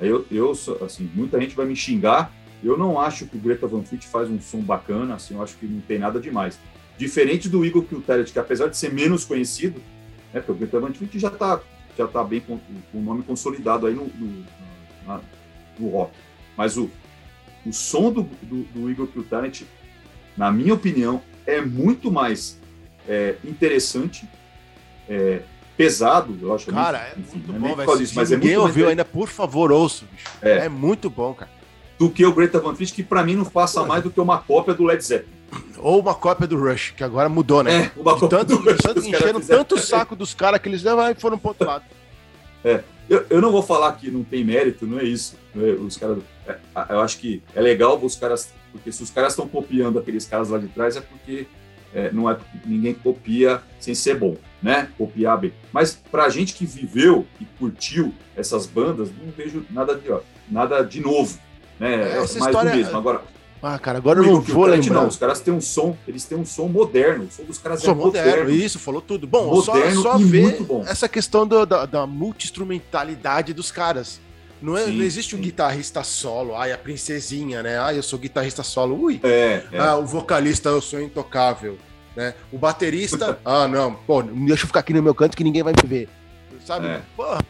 Eu, 0.00 0.26
eu, 0.30 0.54
sou- 0.54 0.82
assim, 0.84 1.08
muita 1.14 1.40
gente 1.40 1.54
vai 1.54 1.66
me 1.66 1.76
xingar. 1.76 2.32
Eu 2.62 2.76
não 2.76 2.98
acho 3.00 3.26
que 3.26 3.36
o 3.36 3.40
Greta 3.40 3.66
Van 3.66 3.82
Fleet 3.82 4.06
faz 4.06 4.28
um 4.28 4.40
som 4.40 4.60
bacana, 4.60 5.14
assim, 5.14 5.34
eu 5.34 5.42
acho 5.42 5.56
que 5.56 5.66
não 5.66 5.80
tem 5.82 5.98
nada 5.98 6.18
demais. 6.18 6.58
Diferente 6.96 7.48
do 7.48 7.64
Eagle 7.64 7.82
Kill 7.84 8.00
Talent, 8.02 8.32
que 8.32 8.38
apesar 8.38 8.68
de 8.68 8.76
ser 8.76 8.92
menos 8.92 9.24
conhecido, 9.24 9.80
né, 10.32 10.40
porque 10.40 10.52
o 10.52 10.54
Greta 10.54 10.80
Van 10.80 10.92
Fleet 10.92 11.18
já 11.18 11.28
está 11.28 11.60
já 11.96 12.08
tá 12.08 12.24
bem 12.24 12.40
com, 12.40 12.58
o 12.92 13.00
nome 13.00 13.22
consolidado 13.22 13.86
aí 13.86 13.94
no, 13.94 14.06
no, 14.06 14.44
na- 15.06 15.20
no 15.78 15.88
rock. 15.90 16.12
Mas 16.56 16.76
o, 16.76 16.90
o 17.64 17.72
som 17.72 18.10
do, 18.10 18.22
do, 18.42 18.62
do 18.64 18.90
Eagle 18.90 19.06
Kill 19.08 19.24
Talent, 19.24 19.62
na 20.36 20.50
minha 20.50 20.74
opinião, 20.74 21.20
é 21.46 21.60
muito 21.60 22.10
mais 22.10 22.58
é, 23.08 23.34
interessante, 23.44 24.28
é, 25.08 25.40
pesado, 25.76 26.36
logicamente. 26.40 26.84
Cara, 26.84 26.98
é 26.98 27.18
enfim, 27.18 27.38
muito 27.38 27.52
não 27.52 27.56
é 27.56 27.70
bom, 27.70 27.76
velho. 27.76 27.98
disso, 27.98 28.12
mas 28.16 28.30
é 28.32 28.36
ninguém 28.36 28.50
muito 28.50 28.62
mais 28.62 28.70
ouviu 28.70 28.88
ainda, 28.88 29.04
por 29.04 29.28
favor, 29.28 29.72
ouça, 29.72 30.04
bicho. 30.10 30.26
É. 30.40 30.66
É. 30.66 30.68
muito 30.68 31.10
bom, 31.10 31.34
cara. 31.34 31.50
do 31.98 32.10
que 32.10 32.24
o 32.24 32.32
Greta 32.32 32.58
Van 32.60 32.74
Fleet, 32.74 32.92
que 32.92 33.02
para 33.02 33.22
mim 33.22 33.36
não 33.36 33.44
passa 33.44 33.84
mais 33.84 34.02
do 34.02 34.10
que 34.10 34.20
uma 34.20 34.38
cópia 34.38 34.74
do 34.74 34.84
Led 34.84 35.02
Zeppelin. 35.04 35.32
Ou 35.78 36.00
uma 36.00 36.14
cópia 36.14 36.46
do 36.48 36.58
Rush, 36.58 36.94
que 36.96 37.04
agora 37.04 37.28
mudou, 37.28 37.62
né? 37.62 37.92
É, 37.94 38.00
uma 38.00 38.18
cópia 38.18 38.38
tanto, 38.38 38.56
do 38.56 38.70
Rush 38.70 38.80
tanto 38.82 39.00
encheram 39.00 39.40
tanto 39.40 39.74
o 39.76 39.78
saco 39.78 40.16
dos 40.16 40.34
caras 40.34 40.60
que 40.60 40.68
eles 40.68 40.82
levaram 40.82 41.12
e 41.12 41.20
foram 41.20 41.38
pro 41.38 41.48
outro 41.50 41.66
lado. 41.66 41.84
Eu, 43.08 43.26
eu 43.28 43.40
não 43.40 43.52
vou 43.52 43.62
falar 43.62 43.92
que 43.92 44.10
não 44.10 44.24
tem 44.24 44.42
mérito, 44.44 44.86
não 44.86 44.98
é 44.98 45.04
isso. 45.04 45.36
né? 45.54 45.72
Os 45.72 45.96
caras, 45.96 46.18
é, 46.46 46.56
eu 46.88 47.00
acho 47.00 47.18
que 47.18 47.42
é 47.54 47.60
legal 47.60 47.98
os 48.02 48.16
caras, 48.16 48.52
porque 48.74 48.90
se 48.90 49.02
os 49.04 49.10
caras 49.10 49.32
estão 49.34 49.46
copiando 49.46 50.00
aqueles 50.00 50.26
caras 50.26 50.48
lá 50.48 50.58
de 50.58 50.66
trás 50.66 50.96
é 50.96 51.00
porque 51.00 51.46
é, 51.94 52.10
não 52.10 52.28
é 52.28 52.36
ninguém 52.66 52.92
copia 52.92 53.62
sem 53.78 53.94
ser 53.94 54.18
bom, 54.18 54.36
né? 54.60 54.88
Copiar 54.98 55.38
bem. 55.38 55.52
Mas 55.72 55.94
pra 56.10 56.28
gente 56.28 56.52
que 56.54 56.66
viveu 56.66 57.24
e 57.40 57.44
curtiu 57.56 58.12
essas 58.36 58.66
bandas, 58.66 59.10
não 59.10 59.30
vejo 59.30 59.64
nada 59.70 59.94
de 59.94 60.10
ó, 60.10 60.18
nada 60.50 60.82
de 60.82 61.00
novo, 61.00 61.38
né? 61.78 61.94
É 61.94 62.18
Essa 62.18 62.40
mais 62.40 62.50
história- 62.50 62.70
do 62.72 62.76
mesmo. 62.76 62.96
Agora 62.98 63.22
Ah, 63.62 63.78
cara, 63.78 63.96
agora 63.98 64.18
eu 64.20 64.26
não 64.26 64.40
vou 64.42 64.66
lembrar. 64.66 65.00
Não, 65.02 65.08
os 65.08 65.16
caras 65.16 65.40
têm 65.40 65.54
um 65.54 65.60
som, 65.60 65.96
eles 66.06 66.24
têm 66.24 66.36
um 66.36 66.44
som 66.44 66.66
moderno. 66.68 67.24
O 67.24 67.30
som 67.30 67.44
dos 67.44 67.58
caras 67.58 67.80
Sou 67.80 67.92
é 67.92 67.94
moderno, 67.94 68.30
moderno. 68.42 68.50
isso, 68.50 68.78
falou 68.80 69.00
tudo. 69.00 69.26
Bom, 69.26 69.46
Moderno 69.54 70.02
só, 70.02 70.12
só 70.12 70.18
ver 70.18 70.42
muito 70.42 70.64
bom. 70.64 70.84
essa 70.86 71.08
questão 71.08 71.46
do- 71.46 71.64
da, 71.64 71.86
da 71.86 72.06
multi-instrumentalidade 72.06 73.52
dos 73.54 73.70
caras. 73.70 74.20
Não, 74.62 74.76
é, 74.76 74.84
Sim, 74.86 74.96
não 74.98 75.04
existe 75.04 75.34
um 75.34 75.38
sim. 75.38 75.44
guitarrista 75.44 76.02
solo, 76.02 76.56
ai, 76.56 76.72
a 76.72 76.78
princesinha, 76.78 77.62
né? 77.62 77.78
Ai, 77.78 77.98
eu 77.98 78.02
sou 78.02 78.18
guitarrista 78.18 78.62
solo. 78.62 78.98
Ui, 79.00 79.20
É, 79.22 79.62
é. 79.70 79.78
ah, 79.78 79.96
o 79.96 80.06
vocalista, 80.06 80.68
eu 80.70 80.80
sou 80.80 81.00
intocável. 81.00 81.78
Né? 82.16 82.32
O 82.52 82.58
baterista, 82.58 83.38
ah, 83.44 83.66
não, 83.68 83.94
pô, 83.94 84.22
deixa 84.22 84.62
eu 84.64 84.66
ficar 84.68 84.80
aqui 84.80 84.92
no 84.94 85.02
meu 85.02 85.14
canto 85.14 85.36
que 85.36 85.44
ninguém 85.44 85.62
vai 85.62 85.72
me 85.74 85.88
ver. 85.88 86.08
Sabe? 86.64 86.86
É. 86.86 87.02
Porra, 87.16 87.44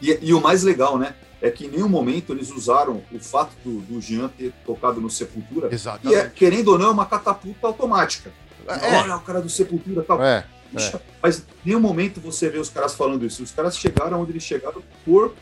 E, 0.00 0.18
e 0.22 0.32
o 0.34 0.40
mais 0.40 0.62
legal, 0.62 0.98
né? 0.98 1.14
É 1.42 1.50
que 1.50 1.64
em 1.66 1.70
nenhum 1.70 1.88
momento 1.88 2.32
eles 2.34 2.50
usaram 2.50 3.02
o 3.10 3.18
fato 3.18 3.52
do, 3.64 3.80
do 3.80 4.00
Jean 4.00 4.28
ter 4.28 4.52
tocado 4.64 5.00
no 5.00 5.08
Sepultura. 5.08 5.68
E 5.68 5.70
é, 5.70 5.74
exatamente. 5.74 6.30
querendo 6.34 6.68
ou 6.68 6.78
não, 6.78 6.88
é 6.88 6.92
uma 6.92 7.06
catapulta 7.06 7.66
automática. 7.66 8.30
É, 8.68 8.96
Olha 8.98 9.16
o 9.16 9.20
cara 9.20 9.40
do 9.40 9.48
Sepultura 9.48 10.02
tal. 10.02 10.22
é, 10.22 10.44
Puxa, 10.72 11.02
Mas 11.22 11.40
em 11.40 11.44
nenhum 11.66 11.80
momento 11.80 12.20
você 12.20 12.48
vê 12.48 12.58
os 12.58 12.70
caras 12.70 12.94
falando 12.94 13.26
isso. 13.26 13.42
Os 13.42 13.50
caras 13.50 13.76
chegaram 13.76 14.20
onde 14.20 14.32
eles 14.32 14.42
chegaram 14.42 14.82
por, 15.04 15.34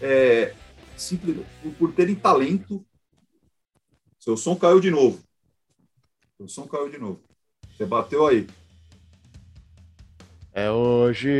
é, 0.00 0.54
simples, 0.96 1.36
por, 1.78 1.92
terem 1.92 2.14
talento 2.14 2.84
Seu 4.18 4.36
som 4.36 4.56
caiu 4.56 4.80
de 4.80 4.90
novo. 4.90 5.20
Seu 6.36 6.48
som 6.48 6.66
caiu 6.66 6.88
de 6.88 6.98
novo. 6.98 7.20
Você 7.76 7.84
bateu 7.84 8.26
aí. 8.26 8.46
É 10.52 10.70
hoje. 10.70 11.30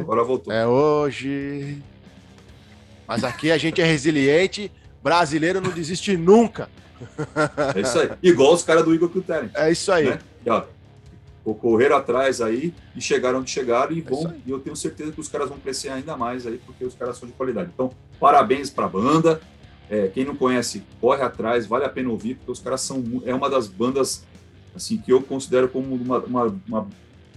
Agora 0.00 0.24
voltou. 0.24 0.52
É 0.52 0.66
hoje. 0.66 1.82
Mas 3.06 3.22
aqui 3.22 3.50
a 3.50 3.58
gente 3.58 3.80
é 3.80 3.84
resiliente. 3.84 4.72
Brasileiro 5.02 5.60
não 5.60 5.70
desiste 5.70 6.16
nunca. 6.16 6.68
É 7.74 7.80
isso 7.80 7.98
aí. 7.98 8.10
Igual 8.22 8.54
os 8.54 8.62
caras 8.62 8.84
do 8.84 8.94
Igor 8.94 9.10
Kilteren. 9.10 9.50
É 9.54 9.70
isso 9.70 9.92
aí. 9.92 10.10
Né? 10.10 10.18
ó, 10.48 10.64
correram 11.54 11.96
atrás 11.96 12.40
aí 12.40 12.74
e 12.94 13.00
chegaram 13.00 13.38
onde 13.40 13.50
chegaram 13.50 13.92
e 13.92 14.00
É 14.00 14.02
vão. 14.02 14.26
aí. 14.28 14.42
e 14.46 14.50
eu 14.50 14.58
tenho 14.58 14.74
certeza 14.76 15.12
que 15.12 15.20
os 15.20 15.28
caras 15.28 15.48
vão 15.48 15.58
crescer 15.58 15.88
ainda 15.90 16.16
mais 16.16 16.46
aí, 16.46 16.58
porque 16.64 16.84
os 16.84 16.94
caras 16.94 17.16
são 17.18 17.28
de 17.28 17.34
qualidade. 17.34 17.70
Então, 17.72 17.90
parabéns 18.18 18.68
para 18.70 18.86
a 18.86 18.88
banda. 18.88 19.40
É, 19.88 20.08
quem 20.08 20.24
não 20.24 20.34
conhece, 20.34 20.82
corre 21.00 21.22
atrás, 21.22 21.64
vale 21.66 21.84
a 21.84 21.88
pena 21.88 22.10
ouvir, 22.10 22.34
porque 22.34 22.50
os 22.50 22.58
caras 22.58 22.80
são 22.80 23.04
é 23.24 23.32
uma 23.32 23.48
das 23.48 23.68
bandas 23.68 24.24
assim 24.74 24.96
que 24.98 25.12
eu 25.12 25.22
considero 25.22 25.68
como 25.68 25.94
uma, 25.94 26.18
uma- 26.18 26.58
uma- 26.66 26.88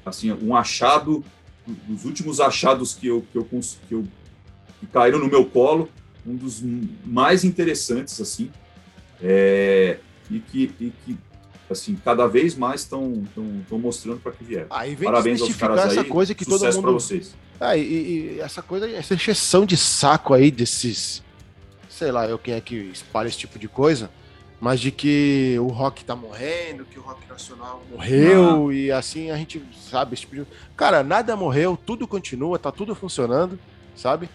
assim 0.05 0.31
um 0.31 0.55
achado 0.55 1.23
dos 1.87 2.05
últimos 2.05 2.39
achados 2.39 2.95
que 2.95 3.05
eu 3.05 3.23
que 3.31 3.37
eu, 3.37 3.43
que 3.45 3.93
eu 3.93 4.03
que 4.79 4.87
caíram 4.87 5.19
no 5.19 5.27
meu 5.27 5.45
colo, 5.45 5.87
um 6.25 6.35
dos 6.35 6.59
mais 7.05 7.43
interessantes 7.43 8.19
assim, 8.19 8.49
é, 9.21 9.99
e 10.31 10.39
que 10.39 10.71
e 10.79 10.91
que 11.05 11.17
assim 11.73 11.95
cada 12.03 12.27
vez 12.27 12.55
mais 12.55 12.81
estão 12.81 13.23
mostrando 13.71 14.19
para 14.19 14.31
que 14.31 14.43
vieram. 14.43 14.67
Vem 14.97 15.05
Parabéns 15.05 15.41
aos 15.41 15.55
caras 15.55 15.91
essa 15.91 16.01
aí. 16.01 16.07
coisa 16.07 16.33
que 16.33 16.45
todo 16.45 16.63
mundo. 16.73 16.93
vocês. 16.93 17.35
Ah, 17.59 17.75
e, 17.75 17.81
e 17.81 18.39
essa 18.39 18.61
coisa, 18.61 18.89
essa 18.89 19.13
encheção 19.13 19.65
de 19.65 19.75
saco 19.77 20.33
aí 20.33 20.49
desses. 20.49 21.23
Sei 21.89 22.11
lá, 22.11 22.25
eu 22.27 22.39
quem 22.39 22.53
é 22.53 22.61
que 22.61 22.75
espalha 22.75 23.27
esse 23.27 23.37
tipo 23.37 23.59
de 23.59 23.67
coisa, 23.67 24.09
mas 24.61 24.79
de 24.79 24.91
que 24.91 25.57
o 25.59 25.67
rock 25.67 26.05
tá 26.05 26.15
morrendo, 26.15 26.85
que 26.85 26.97
o 26.97 27.01
rock 27.01 27.27
nacional 27.27 27.83
morreu, 27.91 28.71
e 28.71 28.91
assim 28.91 29.31
a 29.31 29.37
gente 29.37 29.61
sabe, 29.89 30.13
esse 30.13 30.21
tipo 30.21 30.35
de. 30.35 30.45
Cara, 30.77 31.03
nada 31.03 31.35
morreu, 31.35 31.77
tudo 31.77 32.07
continua, 32.07 32.59
tá 32.59 32.71
tudo 32.71 32.93
funcionando, 32.93 33.59
sabe? 33.95 34.29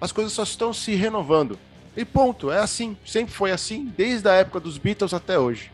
As 0.00 0.12
coisas 0.12 0.32
só 0.32 0.42
estão 0.42 0.72
se 0.72 0.94
renovando. 0.94 1.58
E 1.96 2.04
ponto, 2.04 2.50
é 2.50 2.58
assim, 2.58 2.96
sempre 3.04 3.34
foi 3.34 3.50
assim, 3.50 3.92
desde 3.96 4.28
a 4.28 4.34
época 4.34 4.60
dos 4.60 4.78
Beatles 4.78 5.12
até 5.12 5.38
hoje. 5.38 5.71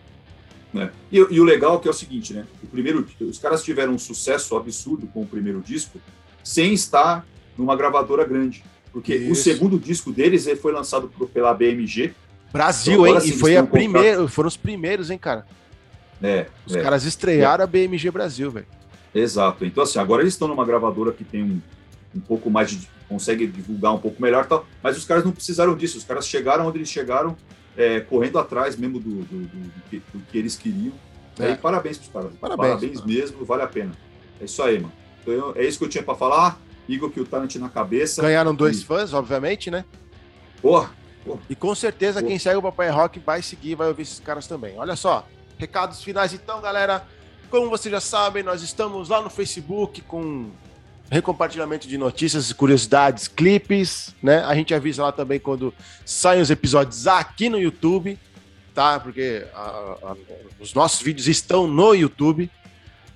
Né? 0.72 0.90
E, 1.11 1.16
e 1.18 1.40
o 1.40 1.44
legal 1.44 1.76
é 1.76 1.81
que 1.81 1.88
é 1.88 1.90
o 1.90 1.94
seguinte, 1.94 2.33
né? 2.35 2.44
O 2.62 2.66
primeiro, 2.66 3.07
os 3.20 3.38
caras 3.38 3.62
tiveram 3.62 3.92
um 3.94 3.98
sucesso 3.98 4.57
absurdo 4.57 5.07
com 5.07 5.22
o 5.22 5.26
primeiro 5.26 5.61
disco, 5.61 6.00
sem 6.44 6.72
estar 6.74 7.26
numa 7.57 7.74
gravadora 7.76 8.24
grande. 8.24 8.62
Porque 8.92 9.14
o 9.16 9.33
Isso. 9.33 9.42
segundo 9.44 9.78
disco 9.78 10.11
deles 10.12 10.46
ele 10.46 10.57
foi 10.59 10.72
lançado 10.72 11.09
por- 11.09 11.28
pela 11.28 11.52
BMG. 11.54 12.12
Brasil, 12.52 13.07
Então, 13.07 13.20
hein? 13.22 13.28
E 13.28 13.33
foi 13.33 13.57
a 13.57 13.62
primeira, 13.64 14.26
foram 14.28 14.48
os 14.48 14.57
primeiros, 14.57 15.11
hein, 15.11 15.18
cara? 15.18 15.46
É, 16.22 16.46
Os 16.66 16.74
é, 16.74 16.83
caras 16.83 17.04
estrearam 17.04 17.62
a 17.62 17.66
BMG 17.66 18.11
Brasil, 18.11 18.50
velho. 18.50 18.66
exato. 19.14 19.64
Então, 19.64 19.85
assim, 19.85 19.98
agora 19.98 20.22
eles 20.22 20.35
estão 20.35 20.48
numa 20.48 20.64
gravadora 20.64 21.12
que 21.12 21.22
tem 21.24 21.42
um, 21.42 21.61
um 22.16 22.20
pouco 22.20 22.50
mais 22.50 22.70
de. 22.70 22.88
consegue 23.09 23.46
divulgar 23.46 23.94
um 23.94 23.98
pouco 23.98 24.20
melhor 24.20 24.44
tal, 24.46 24.66
mas 24.83 24.96
os 24.96 25.04
caras 25.04 25.24
não 25.24 25.33
precisaram 25.33 25.74
disso. 25.76 25.96
Os 25.98 26.04
caras 26.04 26.26
chegaram 26.26 26.66
onde 26.66 26.78
eles 26.78 26.88
chegaram, 26.90 27.37
é, 27.79 28.01
correndo 28.01 28.38
atrás 28.38 28.77
mesmo 28.77 28.99
do, 28.99 29.09
do, 29.23 29.38
do- 29.47 29.49
do 29.49 29.83
que, 29.88 30.03
eles 30.37 30.57
queriam. 30.57 30.93
E 31.38 31.43
É. 31.45 31.55
parabéns 31.55 31.97
pros 31.97 32.11
caras. 32.12 32.33
Parabéns. 32.41 33.05
mesmo, 33.05 33.45
vale 33.45 33.62
a 33.62 33.67
pena. 33.69 33.93
É 34.41 34.45
isso 34.45 34.61
aí, 34.62 34.79
mano. 34.81 34.93
Então, 35.23 35.33
eu- 35.33 35.53
é 35.57 35.64
isso 35.64 35.79
que 35.79 35.85
eu 35.85 35.88
tinha 35.88 36.03
pra 36.03 36.14
falar. 36.17 36.61
Igor 36.88 37.11
que 37.11 37.21
o 37.21 37.25
talent 37.25 37.55
na 37.57 37.69
cabeça. 37.69 38.21
Ganharam 38.23 38.55
dois 38.55 38.81
E- 38.81 38.85
fãs, 38.85 39.12
obviamente, 39.14 39.71
né? 39.71 39.85
Porra, 40.61 40.91
E 41.51 41.55
com 41.55 41.75
certeza 41.75 42.23
quem 42.23 42.38
segue 42.38 42.57
o 42.57 42.62
Papai 42.62 42.88
Rock 42.91 43.19
vai 43.21 43.43
seguir, 43.43 43.75
vai 43.75 43.87
ouvir 43.88 44.03
esses 44.03 44.19
caras 44.19 44.47
também. 44.47 44.79
Olha 44.79 44.97
só, 44.97 45.27
recados 45.59 46.03
finais 46.03 46.33
então, 46.33 46.61
galera. 46.62 47.07
Como 47.51 47.69
vocês 47.69 47.93
já 47.93 48.01
sabem, 48.01 48.43
nós 48.43 48.62
estamos 48.62 49.09
lá 49.11 49.21
no 49.21 49.29
Facebook 49.31 50.01
com 50.03 50.51
recompartilhamento 51.11 51.88
de 51.88 51.97
notícias, 51.97 52.53
curiosidades, 52.53 53.29
clipes, 53.29 54.14
né? 54.23 54.44
A 54.44 54.55
gente 54.55 54.75
avisa 54.75 55.03
lá 55.05 55.12
também 55.12 55.38
quando 55.40 55.73
saem 56.05 56.42
os 56.42 56.51
episódios 56.51 57.07
aqui 57.07 57.49
no 57.49 57.59
YouTube, 57.59 58.18
tá? 58.75 59.01
Porque 59.01 59.47
a- 59.55 59.97
a- 60.03 60.16
os 60.61 60.75
nossos 60.75 61.01
vídeos 61.01 61.27
estão 61.29 61.66
no 61.66 61.94
YouTube. 61.94 62.51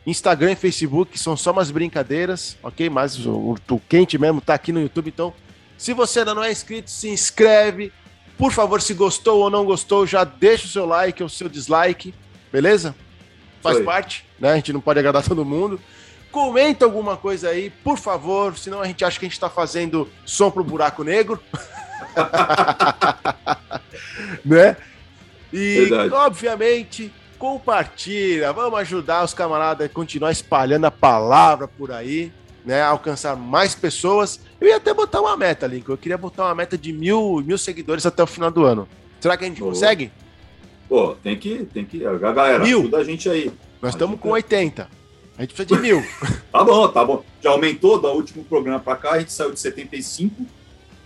Instagram 0.07 0.53
e 0.53 0.57
Facebook 0.57 1.17
são 1.19 1.37
só 1.37 1.53
umas 1.53 1.71
brincadeiras, 1.71 2.57
ok? 2.63 2.89
Mas 2.91 3.25
o, 3.25 3.57
o 3.71 3.81
quente 3.89 4.19
mesmo 4.19 4.41
tá 4.41 4.55
aqui 4.55 4.73
no 4.73 4.81
YouTube, 4.81 5.09
então 5.09 5.33
se 5.79 5.93
você 5.93 6.21
ainda 6.21 6.35
não 6.35 6.43
é 6.43 6.51
inscrito, 6.51 6.91
se 6.91 7.09
inscreve. 7.09 7.93
Por 8.39 8.51
favor, 8.51 8.81
se 8.81 8.95
gostou 8.95 9.41
ou 9.43 9.51
não 9.51 9.65
gostou, 9.65 10.07
já 10.07 10.25
deixa 10.25 10.65
o 10.65 10.69
seu 10.69 10.87
like 10.87 11.23
ou 11.23 11.27
o 11.27 11.31
seu 11.31 11.49
dislike, 11.49 12.13
beleza? 12.53 12.95
Faz 13.61 13.77
parte, 13.85 14.25
né? 14.41 14.53
A 14.53 14.57
gente 14.57 14.73
não 14.73 14.81
pode 14.81 14.99
agradar 14.99 15.23
todo 15.23 15.45
mundo. 15.45 15.79
Comenta 16.33 16.87
alguma 16.87 17.15
coisa 17.17 17.51
aí, 17.51 17.69
por 17.69 17.99
favor, 17.99 18.57
senão 18.57 18.81
a 18.81 18.87
gente 18.87 19.05
acha 19.05 19.21
que 19.21 19.27
a 19.27 19.29
gente 19.29 19.39
tá 19.39 19.51
fazendo 19.51 20.09
som 20.25 20.51
pro 20.51 20.65
buraco 20.65 21.05
negro. 21.05 21.39
né? 24.45 24.77
E, 25.53 25.81
Verdade. 25.81 26.15
obviamente, 26.15 27.13
compartilha. 27.39 28.53
Vamos 28.53 28.79
ajudar 28.81 29.25
os 29.25 29.35
camaradas 29.35 29.87
a 29.87 29.91
continuar 29.93 30.33
espalhando 30.33 30.87
a 30.87 30.91
palavra 30.91 31.69
por 31.69 31.93
aí, 31.93 32.33
né? 32.65 32.83
Alcançar 32.83 33.37
mais 33.37 33.75
pessoas. 33.75 34.41
Eu 34.59 34.69
ia 34.69 34.77
até 34.77 34.95
botar 34.95 35.21
uma 35.21 35.37
meta, 35.37 35.67
Lincoln. 35.67 35.93
Eu 35.93 35.99
queria 35.99 36.17
botar 36.17 36.47
uma 36.47 36.55
meta 36.55 36.79
de 36.79 36.93
mil, 36.93 37.43
mil 37.45 37.59
seguidores 37.59 38.07
até 38.07 38.23
o 38.23 38.27
final 38.27 38.51
do 38.51 38.65
ano. 38.65 38.89
Será 39.21 39.37
que 39.37 39.45
a 39.45 39.49
gente 39.49 39.61
Boa. 39.61 39.73
consegue? 39.73 40.11
pô, 40.89 41.15
tem 41.23 41.37
que, 41.37 41.65
tem 41.73 41.85
que. 41.85 42.05
A 42.07 42.15
galera, 42.15 42.59
Mil. 42.65 42.81
ajuda 42.81 42.99
a 42.99 43.05
gente 43.05 43.29
aí. 43.29 43.53
Nós 43.81 43.95
estamos 43.95 44.19
com 44.21 44.29
é- 44.31 44.33
80. 44.33 44.89
A 45.43 45.45
gente 45.45 45.55
precisa 45.55 45.75
de 45.77 45.83
mil. 45.83 46.01
Tá 46.53 46.63
bom, 46.63 46.87
tá 46.89 47.05
bom. 47.05 47.25
Já 47.43 47.51
aumentou 47.51 48.01
do 48.01 48.07
último 48.09 48.45
programa 48.45 48.79
pra 48.79 48.95
cá, 48.95 49.13
a 49.13 49.19
gente 49.19 49.33
saiu 49.33 49.53
de 49.53 49.59
75 49.59 50.47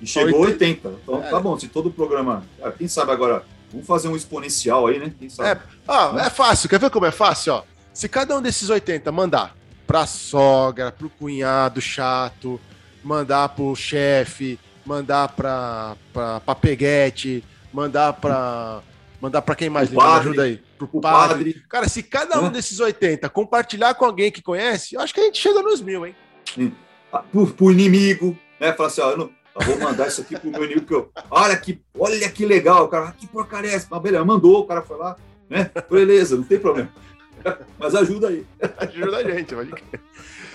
e 0.03 0.07
chegou 0.07 0.42
a 0.44 0.49
80. 0.49 0.88
Então 1.03 1.22
É. 1.22 1.31
tá 1.31 1.40
bom, 1.40 1.59
se 1.59 1.68
todo 1.68 1.87
o 1.88 1.92
programa. 1.92 2.44
ah, 2.62 2.70
Quem 2.72 2.87
sabe 2.88 3.12
agora, 3.12 3.42
vamos 3.72 3.87
fazer 3.87 4.09
um 4.09 4.16
exponencial 4.16 4.87
aí, 4.88 4.99
né? 4.99 5.12
Quem 5.18 5.31
sabe? 5.31 5.62
Ó, 5.88 6.18
é 6.18 6.29
fácil. 6.29 6.68
Quer 6.68 6.79
ver 6.81 6.90
como 6.90 7.07
é 7.07 7.11
fácil? 7.11 7.55
Ó, 7.55 7.62
se 7.94 8.09
cada 8.11 8.37
um 8.37 8.42
desses 8.42 8.68
80 8.68 9.11
mandar 9.11 9.57
pra 9.87 10.05
sogra, 10.05 10.92
pro 10.92 11.09
cunhado 11.09 11.81
chato, 11.81 12.61
mandar 13.03 13.49
pro 13.51 13.75
chefe, 13.75 14.59
mandar 14.85 15.29
pra, 15.29 15.96
pra, 16.12 16.40
pra 16.40 16.55
peguete, 16.55 17.42
mandar 17.72 18.12
pra. 18.14 18.83
Mandar 19.26 19.42
pra 19.42 19.56
quem 19.56 19.68
mais? 19.68 19.90
Padre. 19.90 20.28
ajuda 20.28 20.42
aí. 20.44 20.62
Pro 20.78 20.88
o 20.92 21.00
padre. 21.00 21.34
padre. 21.34 21.62
Cara, 21.68 21.88
se 21.88 22.00
cada 22.00 22.40
um 22.40 22.48
desses 22.48 22.78
80 22.78 23.28
compartilhar 23.28 23.92
com 23.94 24.04
alguém 24.04 24.30
que 24.30 24.40
conhece, 24.40 24.94
eu 24.94 25.00
acho 25.00 25.12
que 25.12 25.18
a 25.18 25.24
gente 25.24 25.40
chega 25.40 25.60
nos 25.62 25.80
mil, 25.80 26.06
hein? 26.06 26.14
ah, 27.12 27.24
Pro, 27.32 27.44
pro 27.48 27.72
inimigo, 27.72 28.38
né? 28.60 28.72
Falar 28.72 28.86
assim, 28.88 29.00
ó, 29.00 29.10
eu, 29.10 29.16
não, 29.16 29.30
eu 29.58 29.66
vou 29.66 29.80
mandar 29.80 30.06
isso 30.06 30.20
aqui 30.20 30.38
pro 30.38 30.48
meu 30.48 30.62
inimigo, 30.62 30.86
que 30.86 30.94
eu, 30.94 31.10
olha 31.28 31.56
que, 31.56 31.82
olha 31.98 32.28
que 32.30 32.46
legal, 32.46 32.84
o 32.84 32.88
cara, 32.88 33.08
ah, 33.08 33.12
que 33.12 33.26
porcaria 33.26 33.72
é 33.72 33.74
essa? 33.74 33.88
Mas 33.90 34.00
beleza, 34.00 34.24
mandou, 34.24 34.60
o 34.60 34.64
cara 34.64 34.82
foi 34.82 34.96
lá, 34.96 35.16
né? 35.50 35.72
Beleza, 35.90 36.36
não 36.36 36.44
tem 36.44 36.60
problema. 36.60 36.88
Mas 37.76 37.96
ajuda 37.96 38.28
aí. 38.28 38.46
Ajuda 38.78 39.16
a 39.16 39.24
gente, 39.24 39.56
pode. 39.56 39.74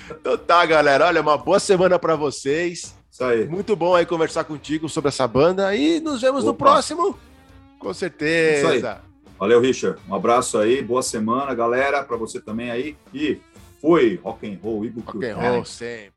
Então 0.10 0.38
tá, 0.38 0.66
galera. 0.66 1.08
Olha, 1.08 1.20
uma 1.22 1.38
boa 1.38 1.60
semana 1.60 2.00
pra 2.00 2.16
vocês. 2.16 2.96
Isso 3.12 3.24
aí. 3.26 3.46
Muito 3.48 3.76
bom 3.76 3.96
aí 3.96 4.06
conversar 4.06 4.46
contigo 4.46 4.88
sobre 4.88 5.10
essa 5.10 5.28
banda 5.28 5.76
e 5.76 6.00
nos 6.00 6.22
vemos 6.22 6.46
no 6.46 6.52
Opa. 6.52 6.66
próximo. 6.66 7.18
Com 7.82 7.94
certeza. 7.94 8.76
Isso 8.76 9.02
Valeu, 9.40 9.60
Richard. 9.60 10.00
Um 10.08 10.14
abraço 10.14 10.60
aí, 10.60 10.84
boa 10.84 11.02
semana, 11.02 11.56
galera, 11.56 12.04
pra 12.04 12.16
você 12.16 12.40
também 12.40 12.70
aí. 12.70 12.96
E 13.12 13.40
foi 13.82 14.20
rock 14.24 14.48
and 14.48 14.60
roll, 14.62 14.86
Igor 14.86 15.04
Rock 15.04 15.26
and 15.26 15.36
roll 15.36 15.66
sempre. 15.66 16.14